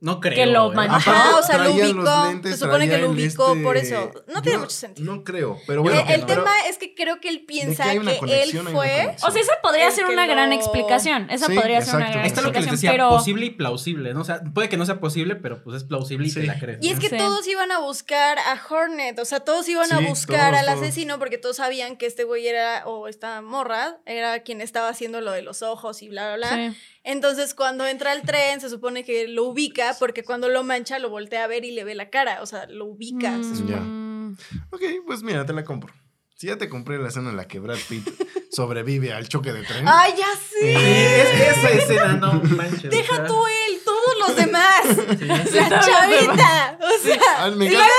[0.00, 0.34] No creo.
[0.36, 0.76] Que lo ¿eh?
[0.76, 1.10] manchó.
[1.10, 2.24] Ajá, o sea, lo ubicó.
[2.28, 4.12] lentes, se supone que lo ubicó este- por eso.
[4.28, 5.12] No tiene mucho sentido.
[5.12, 5.98] No creo, pero bueno.
[5.98, 6.26] el que el no.
[6.28, 9.16] tema es que creo que él piensa que él fue.
[9.22, 11.28] O sea, esa podría El ser una lo- gran explicación.
[11.30, 12.76] Esa Sí, podría ser una gran Ahí está lo que les explicación.
[12.76, 14.20] decía, pero posible y plausible, ¿no?
[14.20, 16.40] O sea, puede que no sea posible, pero pues es plausible y Sí.
[16.42, 16.78] te la crees.
[16.80, 17.00] Y es ¿no?
[17.00, 17.16] que Sí.
[17.16, 20.82] todos iban a buscar a Hornet, o sea, todos iban a buscar todos, al todos.
[20.82, 25.20] asesino porque todos sabían que este güey era, o esta morra, era quien estaba haciendo
[25.20, 26.74] lo de los ojos y bla, bla, bla.
[27.08, 31.08] Entonces, cuando entra al tren, se supone que lo ubica porque cuando lo mancha lo
[31.08, 33.34] voltea a ver y le ve la cara, o sea, lo ubica.
[33.42, 33.80] se supone.
[33.80, 34.36] Mm.
[34.70, 35.94] Ok, pues mira, te la compro.
[36.40, 38.08] Si ya te compré la escena en la que Brad Pitt
[38.52, 39.84] sobrevive al choque de tren.
[39.88, 40.60] ¡Ay, ya sí!
[40.60, 42.84] Sí, es que esa escena no manches.
[42.84, 44.82] o Deja sea, tú él, todos los demás.
[45.18, 45.24] sí.
[45.26, 46.78] La chavita.
[46.80, 47.92] O sea, Ay, me y encanta,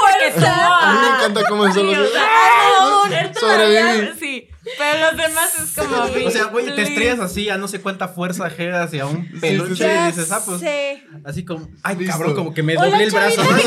[0.00, 0.78] Porque fuerza.
[0.80, 2.10] a mí me encanta cómo son los.
[2.16, 4.18] Ah, todavía, Sobreviví.
[4.18, 4.48] sí.
[4.76, 6.26] Pero los demás es como.
[6.26, 9.76] O sea, güey, te estrellas así a no sé cuánta fuerza G hacia un peluche
[9.84, 9.84] sí.
[9.84, 10.58] y dices, ah, pues.
[10.58, 11.04] sé.
[11.24, 12.12] Así como, ay, Listo.
[12.12, 13.44] cabrón, como que me doblé el brazo.
[13.44, 13.48] ¿no?
[13.50, 13.62] dónde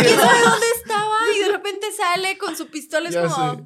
[0.75, 3.07] estaba y de repente sale con su pistola.
[3.07, 3.55] Es Ya como.
[3.55, 3.63] sé.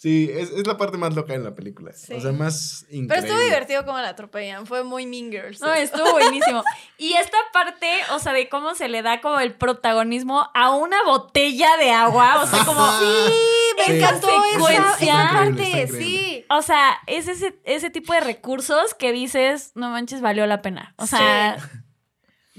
[0.00, 1.92] Sí, es, es la parte más loca en la película.
[1.92, 2.12] Sí.
[2.14, 3.08] O sea, más increíble.
[3.08, 4.64] Pero estuvo divertido como la atropellan.
[4.64, 5.60] Fue muy Mean Girls.
[5.60, 6.62] No, estuvo buenísimo.
[6.98, 11.02] Y esta parte, o sea, de cómo se le da como el protagonismo a una
[11.04, 12.86] botella de agua, o sea, como...
[13.00, 13.34] Sí,
[13.76, 13.92] me Sí.
[13.98, 14.92] encantó esa, Secuencia.
[15.24, 15.88] esa parte.
[15.88, 16.44] Sí.
[16.48, 20.94] O sea, es ese, ese tipo de recursos que dices, no manches, valió la pena.
[20.96, 21.58] O sea...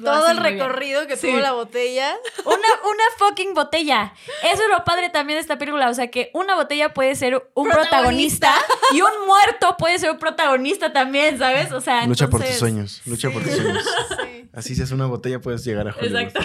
[0.06, 0.60] Todo el muy bien.
[0.60, 1.28] recorrido que Sí.
[1.28, 2.16] tuvo la botella.
[2.46, 4.14] Una, una fucking botella.
[4.44, 5.90] Eso es lo padre también de esta película.
[5.90, 8.94] O sea, que una botella puede ser un protagonista, Protagonista.
[8.94, 11.72] y un muerto puede ser un protagonista también, ¿sabes?
[11.72, 13.02] O sea, Lucha por tus entonces- sueños.
[13.06, 13.84] Lucha por tus sueños.
[14.10, 14.50] Sí.
[14.54, 16.18] Así si es una botella, puedes llegar a Hollywood.
[16.22, 16.40] Exacto.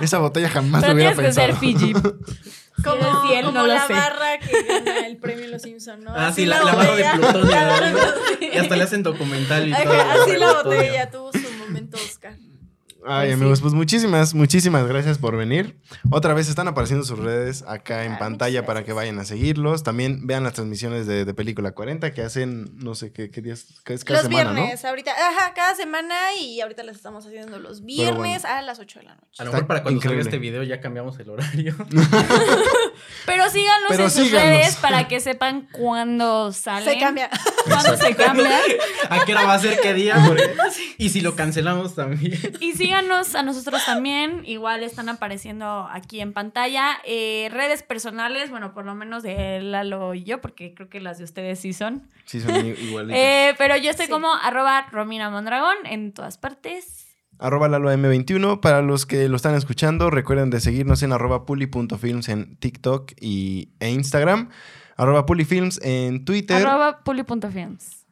[0.02, 1.60] Esa botella jamás Pero lo hubiera tienes que ser pensado.
[1.60, 1.94] Fiji.
[2.84, 3.92] Como, fiel, como no la sé.
[3.92, 6.12] barra que gana el premio en Los Simpsons, ¿no?
[6.14, 9.92] Ah, sí, la, la barra de de- Y hasta le hacen documental y todo.
[10.22, 11.47] Así la botella tuvo su
[11.88, 12.57] momento Oscar.
[13.06, 15.78] Ay, Pues amigos, pues muchísimas, muchísimas gracias por venir.
[16.10, 19.82] Otra vez están apareciendo sus redes acá en Ah, pantalla para que vayan a seguirlos.
[19.84, 23.66] También vean las transmisiones de, de Película 40 que hacen, no sé qué, qué días,
[23.84, 27.58] que es cada Los semana, viernes, ahorita, ajá, cada semana y ahorita las estamos haciendo
[27.60, 28.56] los viernes bueno.
[28.56, 29.26] a las 8 de la noche.
[29.38, 30.24] A lo mejor para cuando increíble.
[30.24, 31.76] salga este video ya cambiamos el horario.
[33.26, 34.48] Pero síganos Pero en sus síganos.
[34.48, 36.92] redes para que sepan cuándo salen.
[36.94, 37.30] Se cambia.
[37.64, 38.58] Cuándo se cambia.
[39.10, 40.16] ¿A qué hora va a ser qué día?
[40.98, 42.36] Y si lo cancelamos también.
[42.60, 44.42] Y síganos a nosotros también.
[44.46, 46.98] Igual están apareciendo aquí en pantalla.
[47.04, 51.18] Eh, redes personales, bueno, por lo menos de Lalo y yo, porque creo que las
[51.18, 52.08] de ustedes sí son.
[52.24, 53.18] Sí, son i- igualitos.
[53.18, 54.12] Eh, pero yo estoy Sí.
[54.12, 57.04] como arroba Romina Mondragón en todas partes.
[57.38, 58.60] Arroba Lalo M21.
[58.62, 63.68] Para los que lo están escuchando, recuerden de seguirnos en arroba puli.films en TikTok y,
[63.80, 64.48] e Instagram.
[64.96, 66.66] Arroba pulifilms en Twitter.
[66.66, 68.06] Arroba puli.films.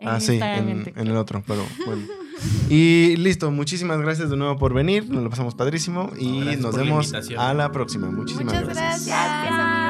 [0.00, 2.06] Ah, sí, Instagram en en el otro, pero bueno.
[2.70, 5.08] Y listo, muchísimas gracias de nuevo por venir.
[5.08, 8.10] Nos lo pasamos padrísimo y nos vemos a la próxima.
[8.10, 9.06] Muchísimas Muchas gracias.
[9.06, 9.88] gracias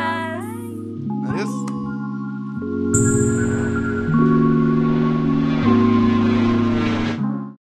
[1.28, 1.49] Adiós.